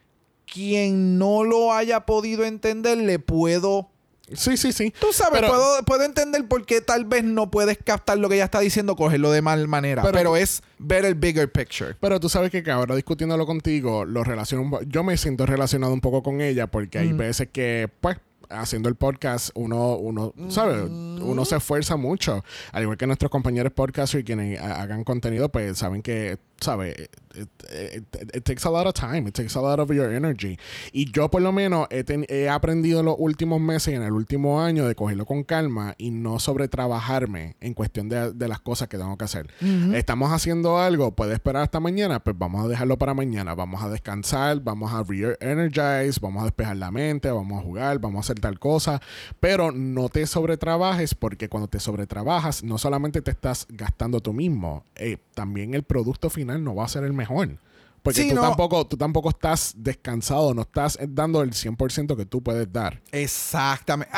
[0.45, 3.91] Quien no lo haya podido entender, le puedo
[4.33, 4.93] Sí, sí, sí.
[4.99, 8.35] Tú sabes, Pero- puedo, puedo entender por qué tal vez no puedes captar lo que
[8.35, 10.01] ella está diciendo, cogerlo de mal manera.
[10.01, 11.95] Pero- Pero, es ver el bigger picture.
[11.99, 16.01] Pero tú sabes que, que ahora discutiéndolo contigo, lo relaciono yo me siento relacionado un
[16.01, 18.17] poco con ella porque hay veces que, pues,
[18.49, 20.77] haciendo el podcast, uno, uno, ¿sabes?
[20.89, 22.43] Uno se esfuerza mucho.
[22.71, 26.95] Al igual que nuestros compañeros podcasters y quienes ha- hagan contenido, pues saben que, ¿sabes?
[26.99, 29.27] It, it- it- it takes a lot of time.
[29.29, 30.57] It takes a lot of your energy.
[30.91, 34.01] Y yo, por lo menos, he, ten- he aprendido en los últimos meses y en
[34.03, 38.59] el último año de cogerlo con calma y no sobretrabajarme en cuestión de, de las
[38.59, 39.47] cosas que tengo que hacer.
[39.93, 43.53] Estamos haciendo algo, puede esperar hasta mañana, pues vamos a dejarlo para mañana.
[43.55, 48.17] Vamos a descansar, vamos a re-energize, vamos a despejar la mente, vamos a jugar, vamos
[48.17, 49.01] a hacer tal cosa.
[49.39, 54.83] Pero no te sobretrabajes porque cuando te sobretrabajas, no solamente te estás gastando tú mismo,
[54.95, 57.57] eh, también el producto final no va a ser el mejor.
[58.03, 58.41] Porque Sí, tú, no.
[58.41, 63.01] tampoco, tú tampoco estás descansado, no estás dando el 100% que tú puedes dar.
[63.11, 64.11] Exactamente.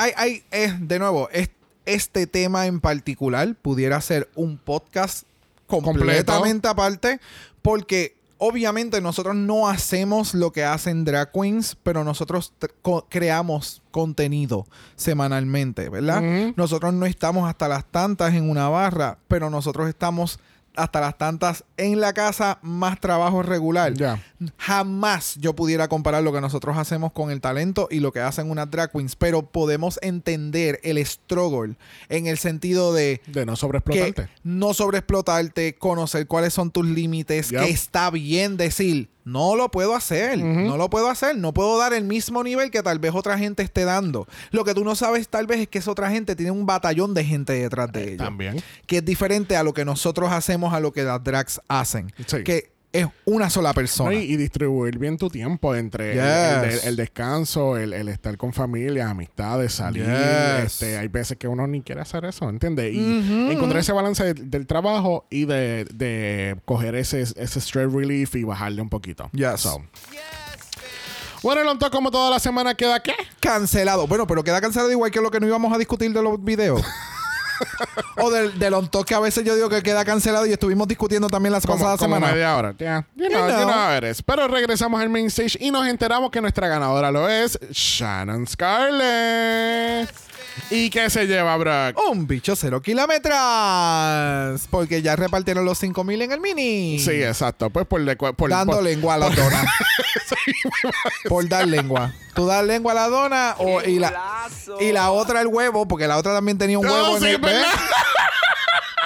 [0.52, 1.50] Es, de nuevo, es-
[1.86, 5.24] este tema en particular pudiera ser un podcast
[5.66, 7.20] completamente aparte,
[7.64, 14.68] porque obviamente nosotros no hacemos lo que hacen drag queens, pero nosotros co- creamos contenido
[14.96, 16.22] semanalmente, ¿verdad?
[16.56, 20.40] Nosotros no estamos hasta las tantas en una barra, pero nosotros estamos
[20.76, 23.94] hasta las tantas en la casa más trabajo regular.
[24.58, 28.50] Jamás yo pudiera comparar lo que nosotros hacemos con el talento y lo que hacen
[28.50, 31.76] unas drag queens, pero podemos entender el struggle
[32.10, 34.30] en el sentido de De no sobreexplotarte.
[34.44, 40.38] no sobreexplotarte, conocer cuáles son tus límites, que está bien decir, no lo puedo hacer,
[40.40, 43.64] no lo puedo hacer, no puedo dar el mismo nivel que tal vez otra gente
[43.64, 44.28] esté dando.
[44.52, 47.14] Lo que tú no sabes tal vez es que esa otra gente tiene un batallón
[47.14, 48.62] de gente detrás de ellos También.
[48.88, 52.12] que es diferente a lo que nosotros hacemos, a lo que las drags hacen.
[52.26, 52.44] Sí.
[52.44, 54.10] Que es una sola persona.
[54.12, 56.86] No, y, y distribuir bien tu tiempo entre el- el, Yes.
[56.86, 60.06] el descanso, el, el estar con familia, amistades, salir.
[60.06, 60.66] Yes.
[60.66, 62.94] Este, hay veces que uno ni quiere hacer eso, ¿entiendes?
[62.94, 68.36] Y encontrar ese balance de- del trabajo y de, de coger ese, ese stress relief
[68.36, 69.30] y bajarle un poquito.
[69.34, 69.62] Yes.
[69.62, 69.84] So.
[71.42, 73.14] Bueno, el on top como toda la semana queda qué?
[73.40, 74.08] Cancelado.
[74.08, 76.82] Bueno, pero queda cancelado igual que lo que no íbamos a discutir de los videos.
[78.18, 81.28] o del, del on que a veces yo digo que queda cancelado y estuvimos discutiendo
[81.28, 82.34] también la Como, pasada como semana.
[82.34, 82.74] media hora.
[82.78, 83.06] Yeah.
[83.16, 84.14] You You know, you know.
[84.26, 90.10] Pero regresamos al main stage y nos enteramos que nuestra ganadora lo es Shannon Scarlett.
[90.70, 91.98] ¿Y qué se lleva, Brock?
[92.10, 94.68] Un bicho cero kilómetros.
[94.70, 97.00] Porque ya repartieron los 5000 en el mini.
[97.00, 97.70] Sí, exacto.
[97.70, 98.02] Pues por,
[98.36, 99.64] por Dando por- lengua a la dona.
[101.30, 102.14] por dar lengua.
[102.36, 104.48] Tú das lengua a la dona o, y, la,
[104.80, 107.30] y la otra el huevo, porque la otra también tenía un No, huevo sí, en
[107.30, 107.68] el es verdad.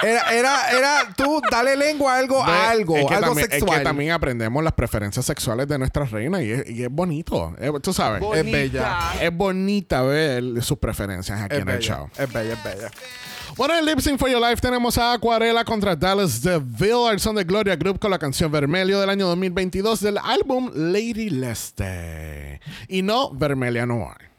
[0.02, 3.72] Era, era, era tú, dale lengua a algo, a algo, es que algo también, sexual.
[3.72, 7.54] Es que también aprendemos las preferencias sexuales de nuestras reinas y es, y es bonito.
[7.58, 8.20] Eh, tú sabes.
[8.20, 8.38] Bonita.
[8.40, 9.12] Es bella.
[9.20, 12.08] Es bonita ver sus preferencias aquí Es en el bella, show.
[12.18, 12.90] es bella, es bella.
[13.56, 17.36] Bueno, en Lip Sync for Your Life tenemos a Acuarela contra Dallas DeVille, al son
[17.36, 22.60] de Gloria Group con la canción Vermelio del año 2022 del álbum Lady Leste.
[22.88, 24.33] Y no Vermelia Noir.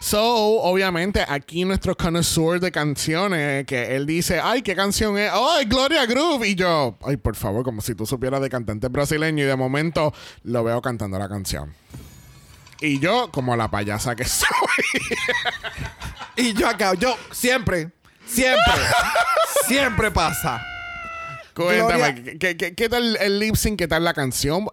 [0.00, 0.22] So,
[0.62, 5.30] obviamente, aquí nuestro connoisseur de canciones, que él dice, ay, ¿qué canción es?
[5.32, 6.46] ¡Ay, Gloria Groove!
[6.46, 10.14] Y yo, ay, por favor, como si tú supieras de cantante brasileño y de momento
[10.44, 11.74] lo veo cantando la canción.
[12.80, 14.48] Y yo, como la payasa que soy.
[16.36, 17.90] Y yo acá, yo siempre,
[18.24, 18.74] siempre,
[19.66, 20.62] siempre pasa.
[21.64, 23.78] Cuéntame, ¿qué, qué, qué tal el lip sync?
[23.78, 24.68] ¿Qué tal la canción?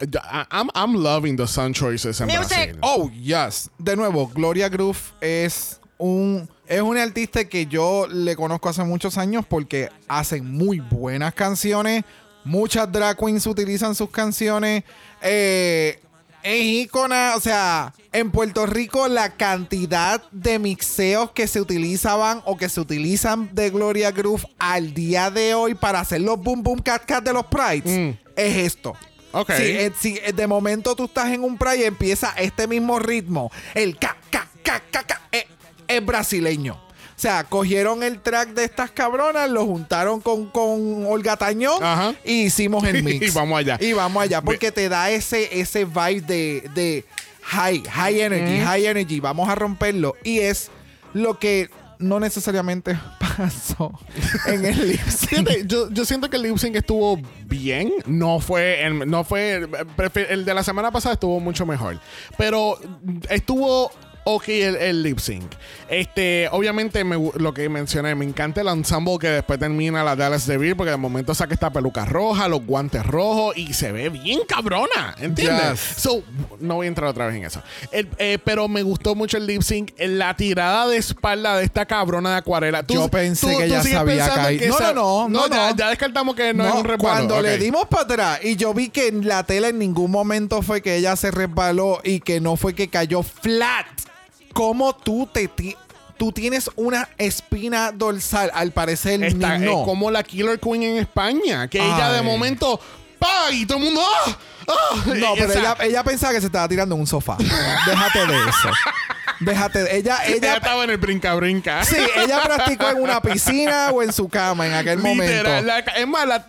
[0.52, 2.48] I'm, I'm loving the song choices en Music.
[2.48, 2.78] Brasil.
[2.82, 3.70] Oh, yes.
[3.78, 9.18] De nuevo, Gloria Groove es un es una artista que yo le conozco hace muchos
[9.18, 12.04] años porque hacen muy buenas canciones.
[12.44, 14.84] Muchas drag queens utilizan sus canciones.
[15.22, 16.00] Eh,
[16.46, 22.56] es ícona, o sea, en Puerto Rico la cantidad de mixeos que se utilizaban o
[22.56, 26.80] que se utilizan de Gloria Groove al día de hoy para hacer los boom boom
[26.80, 28.12] cat cat de los prides Mm.
[28.36, 28.96] es esto.
[29.32, 29.52] Ok.
[29.58, 33.00] Sí, eh, si eh, de momento tú estás en un pride y empieza este mismo
[33.00, 35.48] ritmo, el ca, ca, ca, ca, ca, eh,
[35.88, 36.80] es brasileño.
[37.18, 42.13] O sea, cogieron el track de estas cabronas, lo juntaron con, con Olga Tañón Ajá.
[42.26, 43.28] y hicimos el mix.
[43.28, 43.78] Y vamos allá.
[43.80, 47.05] Y vamos allá, porque te da ese, ese vibe de, de
[47.43, 49.20] high, high energy, high energy.
[49.22, 50.16] Vamos a romperlo.
[50.26, 50.70] Y es
[51.13, 52.99] lo que no necesariamente
[53.38, 53.97] pasó
[54.47, 55.30] en el lip sync.
[55.30, 57.91] Fíjate, yo, yo siento que el lip sync estuvo bien.
[58.05, 59.68] No fue, el, no fue
[60.30, 61.99] el de la semana pasada estuvo mucho mejor.
[62.38, 62.78] Pero
[63.30, 63.89] estuvo
[64.26, 65.51] ok el, el lip sync.
[65.88, 70.47] Este, obviamente me lo que mencioné, me encanta el ensemble que después termina la Dallas
[70.47, 74.39] DeVille porque de momento saca esta peluca roja, los guantes rojos y se ve bien
[74.47, 75.71] cabrona, ¿entiendes?
[75.71, 76.01] Yes.
[76.01, 76.23] So,
[76.59, 77.61] no voy a entrar otra vez en eso.
[77.91, 81.86] El- eh, pero me gustó mucho el lip sync, la tirada de espalda de esta
[81.86, 82.82] cabrona de acuarela.
[82.84, 84.59] Tú- Yo pensé tú- que ya sabía caer.
[84.59, 85.76] que No, esa- no, no, ya, no.
[85.78, 87.03] ya descartamos que no, es No, un resbalo.
[87.03, 90.63] cuando le dimos para atrás y yo vi que en la tela en ningún momento
[90.63, 93.86] fue que ella se resbaló y que no fue que cayó flat.
[94.56, 95.76] ¿Cómo tú te ti-
[96.18, 98.49] tú tienes una espina dorsal?
[98.53, 99.82] Al parecer Esta no.
[99.82, 102.80] es como la Killer Queen en España, que ella de momento
[103.20, 103.51] ¡pa!
[103.51, 104.38] y todo el mundo ¡ah!
[104.70, 105.03] ¡ah!
[105.08, 107.36] No, pero ella, ella pensaba que se estaba tirando en un sofá.
[107.38, 108.70] Déjate de eso.
[109.40, 110.20] Déjate ella.
[110.26, 111.84] ella Ella, estaba en el brinca-brinca.
[111.84, 115.68] sí, ella practicó en una piscina o en su cama en aquel Literal, momento.
[115.68, 116.46] la es más, la,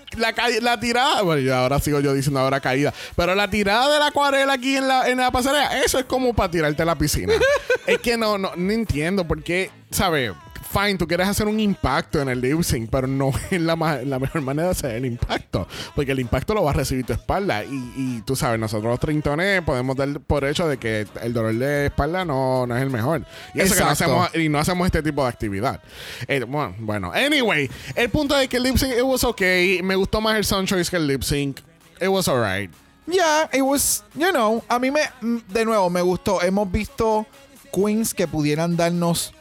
[0.60, 4.52] la, tirada, bueno, ahora sigo yo diciendo ahora caída, pero la tirada de la acuarela
[4.54, 7.32] aquí en la, en la pasarela, eso es como para tirarte a la piscina.
[7.86, 10.32] es que no, no, no entiendo por qué, ¿sabes?
[10.76, 14.42] Fine, tú quieres hacer un impacto en el lip sync, pero no es la, mejor
[14.42, 15.66] manera de hacer el impacto.
[15.94, 17.64] Porque el impacto lo va a recibir tu espalda.
[17.64, 21.54] Y, y tú sabes, nosotros los trintones podemos dar por hecho de que el dolor
[21.54, 23.24] de espalda no, no es el mejor.
[23.54, 25.80] Y eso que no hacemos y no hacemos este tipo de actividad.
[26.28, 29.82] Eh, bueno, bueno, anyway, el punto es que el lip sync, it was okay.
[29.82, 31.60] Me gustó más el sound choice que el lip sync.
[32.02, 32.70] It was alright.
[33.06, 36.42] Yeah, it was, you know, a mí me, mm, de nuevo, me gustó.
[36.42, 37.24] Hemos visto
[37.72, 39.32] queens que pudieran darnos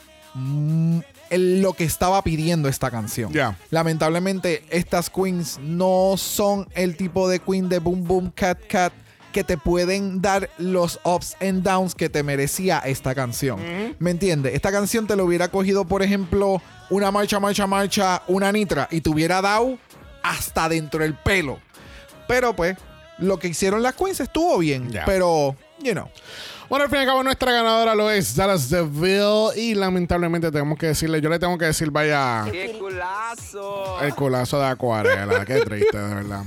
[1.39, 3.31] lo que estaba pidiendo esta canción.
[3.31, 3.57] Yeah.
[3.71, 8.93] Lamentablemente, estas queens no son el tipo de queen de Boom Boom Cat Cat
[9.35, 13.59] que te pueden dar los ups and downs que te merecía esta canción.
[13.99, 14.53] ¿Me entiendes?
[14.53, 19.01] Esta canción te lo hubiera cogido, por ejemplo, una marcha, marcha, marcha, una nitra y
[19.01, 19.77] te hubiera dado
[20.23, 21.59] hasta dentro del pelo.
[22.29, 22.77] Pero pues,
[23.17, 24.89] lo que hicieron las queens estuvo bien.
[25.05, 26.07] Pero, you know.
[26.69, 29.51] Bueno, al fin y al cabo, nuestra ganadora lo es Dallas DeVille.
[29.55, 34.01] Y lamentablemente tenemos que decirle, yo le tengo que decir, vaya, ¡Qué culazo!
[34.01, 35.45] el culazo de Acuarela.
[35.45, 36.43] Qué triste, de verdad.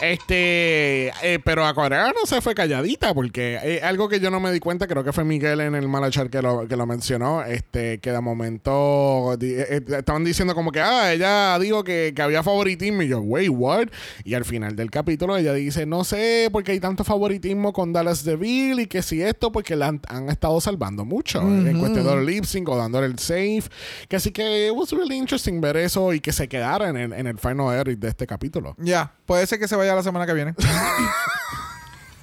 [0.00, 4.52] Este, eh, pero Acuarela no se fue calladita porque eh, algo que yo no me
[4.52, 7.98] di cuenta, creo que fue Miguel en el Malachar que lo, que lo mencionó, este,
[7.98, 12.22] que de momento di- eh, eh, estaban diciendo como que, ah, ella dijo que, que
[12.22, 13.88] había favoritismo y yo, wait, what?
[14.24, 17.92] Y al final del capítulo ella dice, no sé por qué hay tanto favoritismo con
[17.92, 21.78] Dallas DeVille y que si esto, porque la han, han estado salvando mucho eh, en
[21.78, 23.64] cuestión del lip sync o dándole el safe.
[24.08, 27.12] Que así que it was really interesting ver eso y que se quedara en el,
[27.12, 28.74] en el final edit de este capítulo.
[28.78, 30.54] Ya, puede ser que se vaya la semana que viene.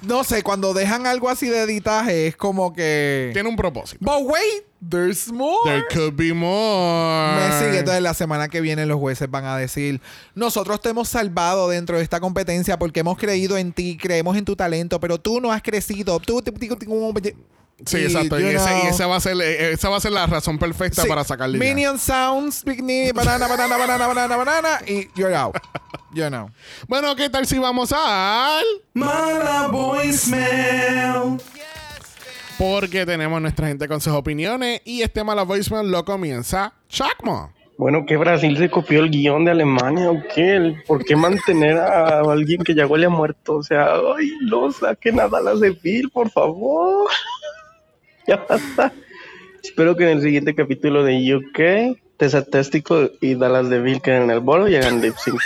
[0.02, 3.30] no sé, cuando dejan algo así de editaje es como que...
[3.32, 4.04] Tiene un propósito.
[4.04, 5.56] But wait, there's more.
[5.64, 7.36] There could be more.
[7.36, 7.78] Me sigue.
[7.78, 10.00] Entonces, la semana que viene los jueces van a decir:
[10.34, 14.44] Nosotros te hemos salvado dentro de esta competencia porque hemos creído en ti, creemos en
[14.44, 16.18] tu talento, pero tú no has crecido.
[16.18, 16.42] Tú,
[17.84, 18.40] Sí, Y, exacto.
[18.40, 21.08] Y, ese- esa, va a ser, eh, esa va a ser la razón perfecta sí,
[21.08, 21.64] para sacarle ya.
[21.64, 25.54] Minion sounds, picnic, banana, banana, banana, banana, banana, y you're out.
[26.14, 26.50] You know.
[26.88, 28.64] Bueno, ¿qué tal si vamos al...?
[28.94, 31.38] Mala voicemail.
[32.58, 37.52] Porque tenemos nuestra gente con sus opiniones y este mala voicemail lo comienza Chacmo.
[37.76, 40.74] Bueno, que Brasil se copió el guion de Alemania o qué?
[40.86, 43.56] ¿Por qué mantener a alguien que ya huele a muerto?
[43.56, 47.10] O sea, ay, no saquen a Dallas de Bill, por favor.
[48.28, 48.92] ya basta.
[49.62, 54.30] Espero que en el siguiente capítulo de UK, Tesatéstico y Dallas de Bill queden en
[54.30, 55.40] el bolo y hagan lip sync.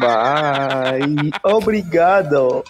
[0.00, 1.30] Bye.
[1.42, 2.64] Obrigado.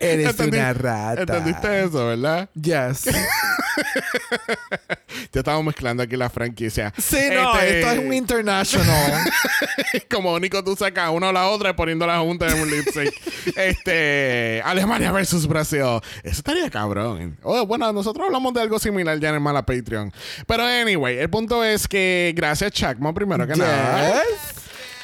[0.00, 1.20] Eres Entendí- una rata.
[1.22, 2.48] ¿Entendiste eso, verdad?
[2.60, 3.04] Yes.
[5.32, 6.92] Ya estamos mezclando aquí la franquicia.
[6.96, 9.30] Sí, no, Este, esto es un international.
[10.10, 13.12] Como único tú sacas una o la otra y poniéndola juntas en un lip sync.
[13.56, 16.00] este, Alemania versus Brasil.
[16.22, 17.36] Eso estaría cabrón.
[17.42, 20.12] Oh, bueno, nosotros hablamos de algo similar ya en el Mala Patreon.
[20.46, 24.22] Pero anyway, el punto es que gracias Chacmo primero que nada.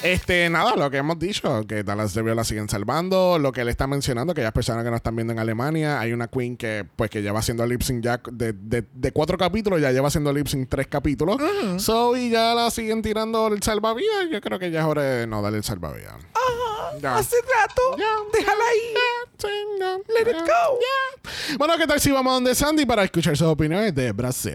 [0.03, 3.69] Este, nada, lo que hemos dicho, que Dallas de la siguen salvando, lo que él
[3.69, 6.85] está mencionando, que ya personas que no están viendo en Alemania, hay una queen que
[6.95, 10.33] pues que lleva haciendo lip sync ya de, de, de cuatro capítulos, ya lleva haciendo
[10.33, 11.37] lip sync tres capítulos.
[11.77, 15.27] So, y ya la siguen tirando el salvavidas, yo creo que ya es hora de
[15.27, 16.15] no darle el salvavidas.
[16.99, 17.17] Ya.
[17.17, 17.95] Hace rato.
[18.33, 18.93] Déjala ahí.
[20.13, 21.57] Let it go.
[21.57, 24.53] Bueno, ¿qué tal si vamos a donde Sandy para escuchar sus opiniones de Brasil?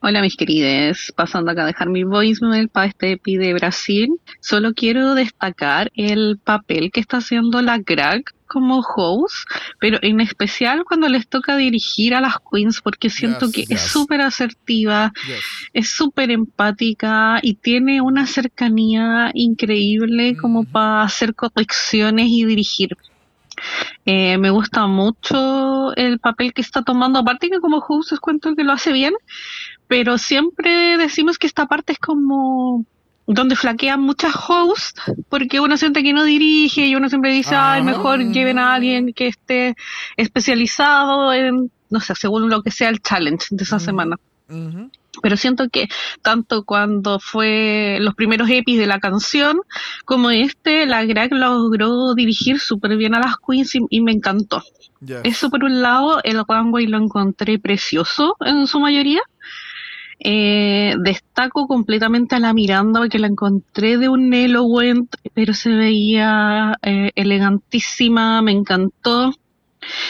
[0.00, 4.20] Hola mis querides, pasando acá a dejar mi voicemail para este EPI de Brasil.
[4.40, 9.48] Solo quiero destacar el papel que está haciendo la Greg como host,
[9.78, 13.70] pero en especial cuando les toca dirigir a las queens porque siento Yes, que yes.
[13.70, 15.12] es súper asertiva,
[15.72, 22.96] es súper empática y tiene una cercanía increíble como para hacer correcciones y dirigir.
[24.06, 28.54] Eh, me gusta mucho el papel que está tomando, aparte que como host les cuento
[28.54, 29.14] que lo hace bien,
[29.88, 32.86] pero siempre decimos que esta parte es como
[33.34, 37.82] donde flaquean muchas hosts, porque uno siente que no dirige y uno siempre dice, ay,
[37.82, 39.76] mejor lleven a alguien que esté
[40.16, 44.16] especializado en, no sé, según lo que sea el challenge de esa semana
[44.48, 44.90] Ujú.
[45.22, 45.88] pero siento que
[46.22, 49.58] tanto cuando fue los primeros epis de la canción
[50.06, 54.62] como este, la Greg logró dirigir súper bien a las queens y, y me encantó.
[55.22, 59.20] Eso por un lado, el runway lo encontré precioso en su mayoría.
[60.20, 66.76] Eh, destaco completamente a la Miranda porque la encontré de un Eloquent, pero se veía
[66.82, 69.32] eh, elegantísima, me encantó.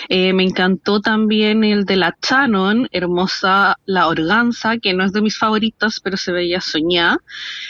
[0.08, 5.20] Eh, me encantó también el de la Shannon, hermosa la organza, que no es de
[5.20, 7.18] mis favoritas, pero se veía soñada.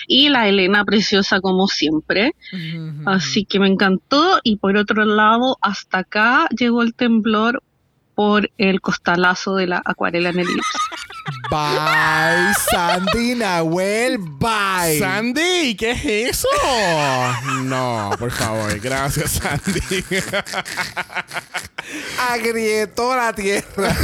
[0.06, 2.34] Y la Elena, preciosa como siempre.
[3.04, 4.38] Así que me encantó.
[4.44, 7.62] Y por otro lado, hasta acá llegó el temblor
[8.14, 10.66] por el costalazo de la acuarela en el lips.
[11.50, 14.18] Bye, Sandy Nahuel.
[14.18, 14.98] Bye.
[14.98, 16.48] Sandy, ¿qué es eso?
[17.64, 20.04] No, por favor, gracias Sandy.
[22.30, 23.94] Agrietó la tierra.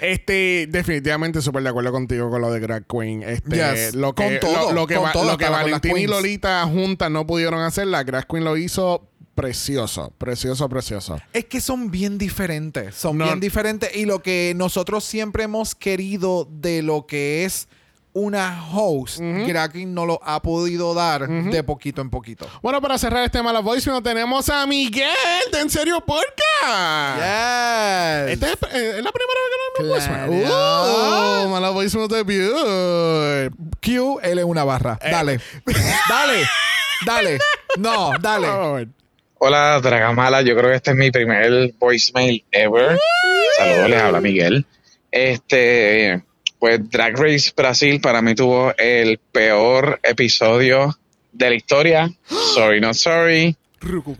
[0.00, 3.22] Este, definitivamente súper de acuerdo contigo con lo de Drag Queen.
[3.22, 6.06] Este, Yes, lo que, con todo, lo, lo que, con todo, lo que Valentín y.
[6.06, 11.20] Lolita juntas no pudieron hacer, la Drag Queen lo hizo precioso, precioso, precioso.
[11.32, 12.96] Es que son bien diferentes.
[12.96, 13.26] Son No.
[13.26, 13.94] bien diferentes.
[13.94, 17.68] Y lo que nosotros siempre hemos querido de lo que es
[18.12, 22.48] una host, Kraken no lo ha podido dar de poquito en poquito.
[22.62, 25.06] Bueno, para cerrar este mala voice, tenemos a Miguel
[25.52, 27.14] de En Serio Porca.
[27.16, 28.32] Yes.
[28.32, 30.26] Esta es, eh, es la primera vez que nos Claro.
[30.32, 30.50] voicemail.
[30.50, 33.52] Uh, mala voicemail debut.
[33.82, 34.98] Q, él es una barra.
[35.02, 35.10] Eh.
[35.10, 35.40] Dale.
[36.08, 36.42] dale.
[37.04, 37.38] Dale.
[37.78, 38.88] No, dale.
[39.38, 40.40] Hola, Dragamala.
[40.40, 42.98] Yo creo que este es mi primer voicemail ever.
[43.58, 44.64] Saludos, les habla Miguel.
[45.10, 46.22] Este,
[46.58, 50.98] pues Drag Race Brasil para mí tuvo el peor episodio
[51.32, 52.10] de la historia.
[52.54, 53.56] Sorry, not sorry.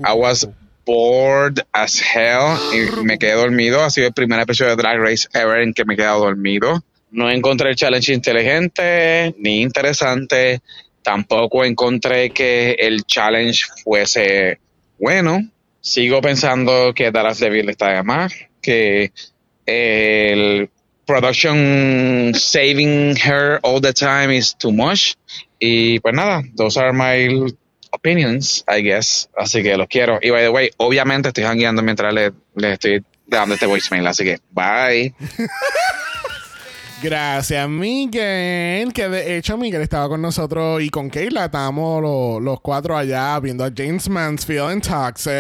[0.04, 0.46] I was
[0.84, 3.82] bored as hell y me quedé dormido.
[3.82, 6.84] Ha sido el primer episodio de Drag Race ever en que me he quedado dormido.
[7.10, 10.60] No encontré el challenge inteligente ni interesante.
[11.02, 14.58] Tampoco encontré que el challenge fuese
[14.98, 15.40] bueno.
[15.80, 19.12] Sigo pensando que Dallas Devil está de más, que
[19.64, 20.68] el
[21.06, 25.14] production saving her all the time is too much.
[25.60, 27.52] Y pues nada, those are my
[27.92, 29.28] opinions, I guess.
[29.36, 30.18] Así que los quiero.
[30.20, 32.32] Y by the way, obviamente estoy jangueando mientras les
[32.72, 35.14] estoy dando este voicemail, así que bye.
[37.02, 38.92] Gracias, Miguel.
[38.92, 41.44] Que de hecho, Miguel estaba con nosotros y con Kayla.
[41.46, 45.32] Estábamos lo- los cuatro allá viendo a James Mansfield en Toxic.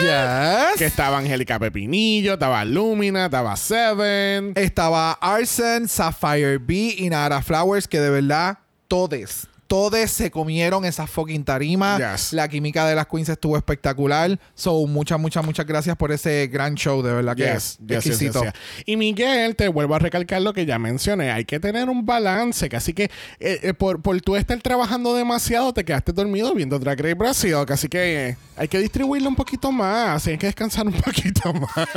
[0.00, 0.78] Yes.
[0.78, 4.52] Que estaba Angélica Pepinillo, estaba Lumina, estaba Seven.
[4.54, 11.06] Estaba Arsen, Sapphire B y Nara Flowers, que de verdad, todes, todes se comieron esa
[11.06, 11.96] fucking tarima.
[11.96, 12.34] Yes.
[12.34, 14.38] La química de las queens estuvo espectacular.
[14.54, 18.44] So, muchas, muchas, muchas gracias por ese gran show, de verdad que Yes, es exquisito.
[18.44, 18.52] yes.
[18.84, 21.30] Y Miguel, te vuelvo a recalcar lo que ya mencioné.
[21.30, 22.68] Hay que tener un balance.
[22.68, 23.04] que Así que
[23.40, 27.54] eh, eh, por, por tú estar trabajando demasiado, te quedaste dormido viendo Drag Race Brasil.
[27.66, 30.26] que Así que eh, hay que distribuirlo un poquito más.
[30.26, 31.70] Hay que descansar un poquito más.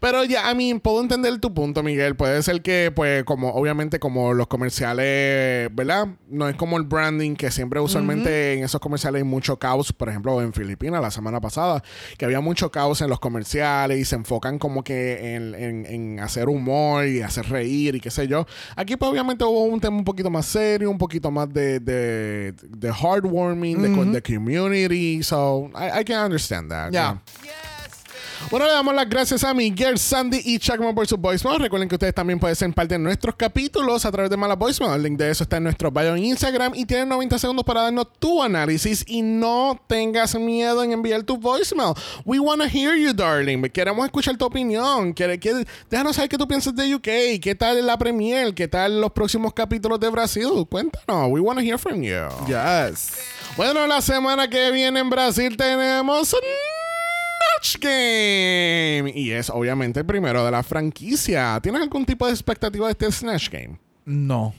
[0.00, 2.16] Pero ya, a mí puedo entender tu punto, Miguel.
[2.16, 6.08] Puede ser que, pues, como obviamente, como los comerciales, ¿verdad?
[6.28, 9.92] No es como el branding que siempre usualmente en esos comerciales hay mucho caos.
[9.92, 11.82] Por ejemplo, en Filipinas la semana pasada,
[12.16, 16.20] que había mucho caos en los comerciales y se enfocan como que en, en- en
[16.20, 18.46] hacer humor y hacer reír y qué sé yo.
[18.76, 22.52] Aquí, pues, obviamente hubo un tema un poquito más serio, un poquito más de, de,
[22.68, 25.22] de heartwarming, de, de community.
[25.22, 26.90] So, I, I can understand that.
[26.92, 27.22] Ya.
[28.50, 31.60] Bueno, le damos las gracias a Miguel, Sandy y Chuckman por su voicemail.
[31.60, 34.94] Recuerden que ustedes también pueden ser parte de nuestros capítulos a través de Mala Voicemail.
[34.94, 37.82] El link de eso está en nuestro bio en Instagram y tienen 90 segundos para
[37.82, 41.92] darnos tu análisis y no tengas miedo en enviar tu voicemail.
[42.24, 43.64] We want to hear you, darling.
[43.68, 45.12] Queremos escuchar tu opinión.
[45.12, 45.38] Quiere-
[45.90, 49.52] déjanos saber qué tú piensas de UK, qué tal la premier, qué tal los próximos
[49.52, 50.48] capítulos de Brasil.
[50.70, 51.28] Cuéntanos.
[51.30, 52.24] We want to hear from you.
[52.46, 53.10] Yes.
[53.58, 56.34] Bueno, la semana que viene en Brasil tenemos
[57.58, 59.12] Snatch Game.
[59.14, 61.58] Y es obviamente el primero de la franquicia.
[61.62, 63.78] ¿Tienes algún tipo de expectativa de este Snatch Game?
[64.04, 64.54] No.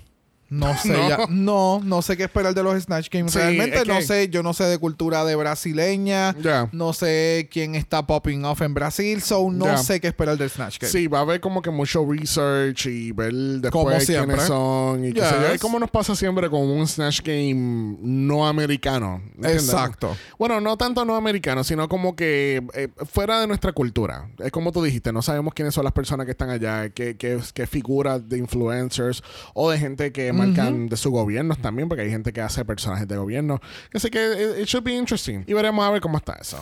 [0.50, 1.10] No sé, No.
[1.10, 3.32] ya- no, no sé qué esperar de los Snatch Games.
[3.32, 6.36] Sí, Realmente es no sé, yo no sé de cultura de brasileña,
[6.72, 10.80] no sé quién está popping off en Brasil, so no sé qué esperar del Snatch
[10.80, 10.92] Game.
[10.92, 15.22] Sí, va a haber como que mucho research y ver después quiénes son y qué
[15.22, 15.52] sé yo.
[15.54, 15.62] Yes.
[15.62, 19.22] Como nos pasa siempre con un Snatch Game no americano.
[19.36, 19.64] ¿entiendes?
[19.66, 20.16] Exacto.
[20.38, 24.30] Bueno, no tanto no americano, sino como que eh, fuera de nuestra cultura.
[24.40, 27.40] Es como tú dijiste, no sabemos quiénes son las personas que están allá, qué, qué,
[27.54, 29.22] qué figuras de influencers
[29.54, 33.08] o de gente que marcan de sus gobiernos también, porque hay gente que hace personajes
[33.08, 33.62] de gobierno.
[33.94, 35.44] Así que it, it should be interesting.
[35.48, 36.58] Y veremos a ver cómo está eso.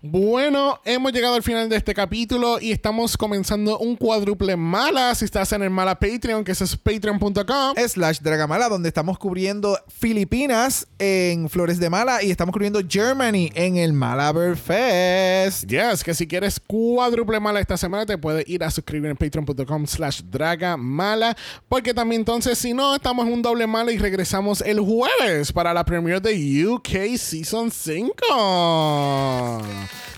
[0.00, 5.12] Bueno, hemos llegado al final de este capítulo y estamos comenzando un cuádruple mala.
[5.16, 7.74] Si estás en el mala Patreon, que es patreon.com.
[7.88, 13.76] slash Dragamala, donde estamos cubriendo Filipinas en Flores de Mala y estamos cubriendo Germany en
[13.76, 15.68] el Malabar Fest.
[15.68, 19.84] Yes, que si quieres cuádruple mala esta semana, te puedes ir a suscribir en patreon.com
[19.84, 21.36] slash dragamala.
[21.68, 25.74] Porque también entonces, si no, estamos en un doble mala y regresamos el jueves para
[25.74, 28.14] la premiere de UK Season 5.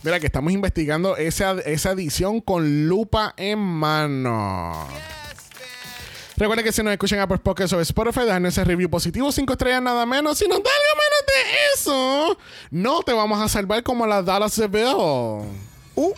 [0.03, 4.89] Mira que estamos investigando esa, esa edición con lupa en mano.
[6.37, 9.53] Recuerden que si nos escuchan a Apple Podcast o Spotify, dejan ese review positivo, 5
[9.53, 10.39] estrellas nada menos.
[10.39, 12.39] Si nos da algo menos de eso,
[12.71, 14.95] no te vamos a salvar como las Dallas de Bill.
[15.97, 16.15] Uh,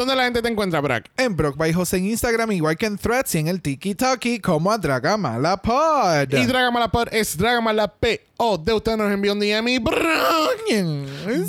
[0.00, 1.10] ¿Dónde la gente te encuentra, Brack?
[1.18, 4.40] en Brock by Jose en Instagram, igual que en Threads y en el Tiki Talkie
[4.40, 6.32] como a Dragamala Pod.
[6.32, 8.02] Y Dragamalapod es Dragamalap
[8.38, 10.00] o de usted nos envió un DM y Brock,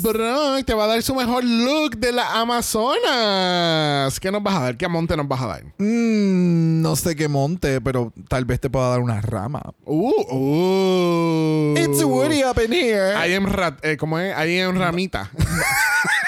[0.02, 4.20] Brock te va a dar su mejor look de la Amazonas.
[4.20, 4.76] ¿Qué nos vas a dar?
[4.76, 5.64] ¿Qué monte nos vas a dar?
[5.78, 9.62] Mm, no sé qué monte, pero tal vez te pueda dar una rama.
[9.86, 11.74] Uh, uh.
[11.78, 13.14] It's Woody up in here.
[13.16, 14.36] I am rat, eh, ¿cómo es?
[14.36, 15.30] I am ramita.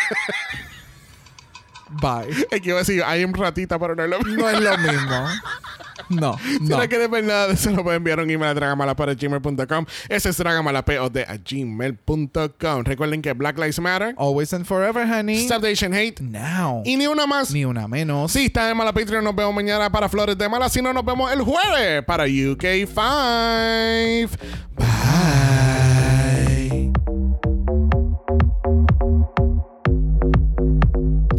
[2.00, 2.46] Bye.
[2.50, 4.42] es que iba a decir I am ratita, pero no es lo mismo.
[4.42, 5.26] No es lo mismo.
[6.10, 6.76] No, Si no.
[6.78, 9.86] no quieres ver nada de eso, lo pueden enviar un email a dragamalapod.gmail.com.
[10.08, 12.84] Ese es dragamalapod a gmail.com.
[12.84, 15.44] Recuerden que Black Lives Matter, Always and forever, honey.
[15.46, 16.82] Stop the Asian Hate Now.
[16.84, 17.52] y ni una más.
[17.52, 18.32] Ni una menos.
[18.32, 20.68] Si estás en Mala Patreon, nos vemos mañana para Flores de Mala.
[20.68, 22.92] Si no, nos vemos el jueves para UK 5.
[22.94, 24.28] Bye.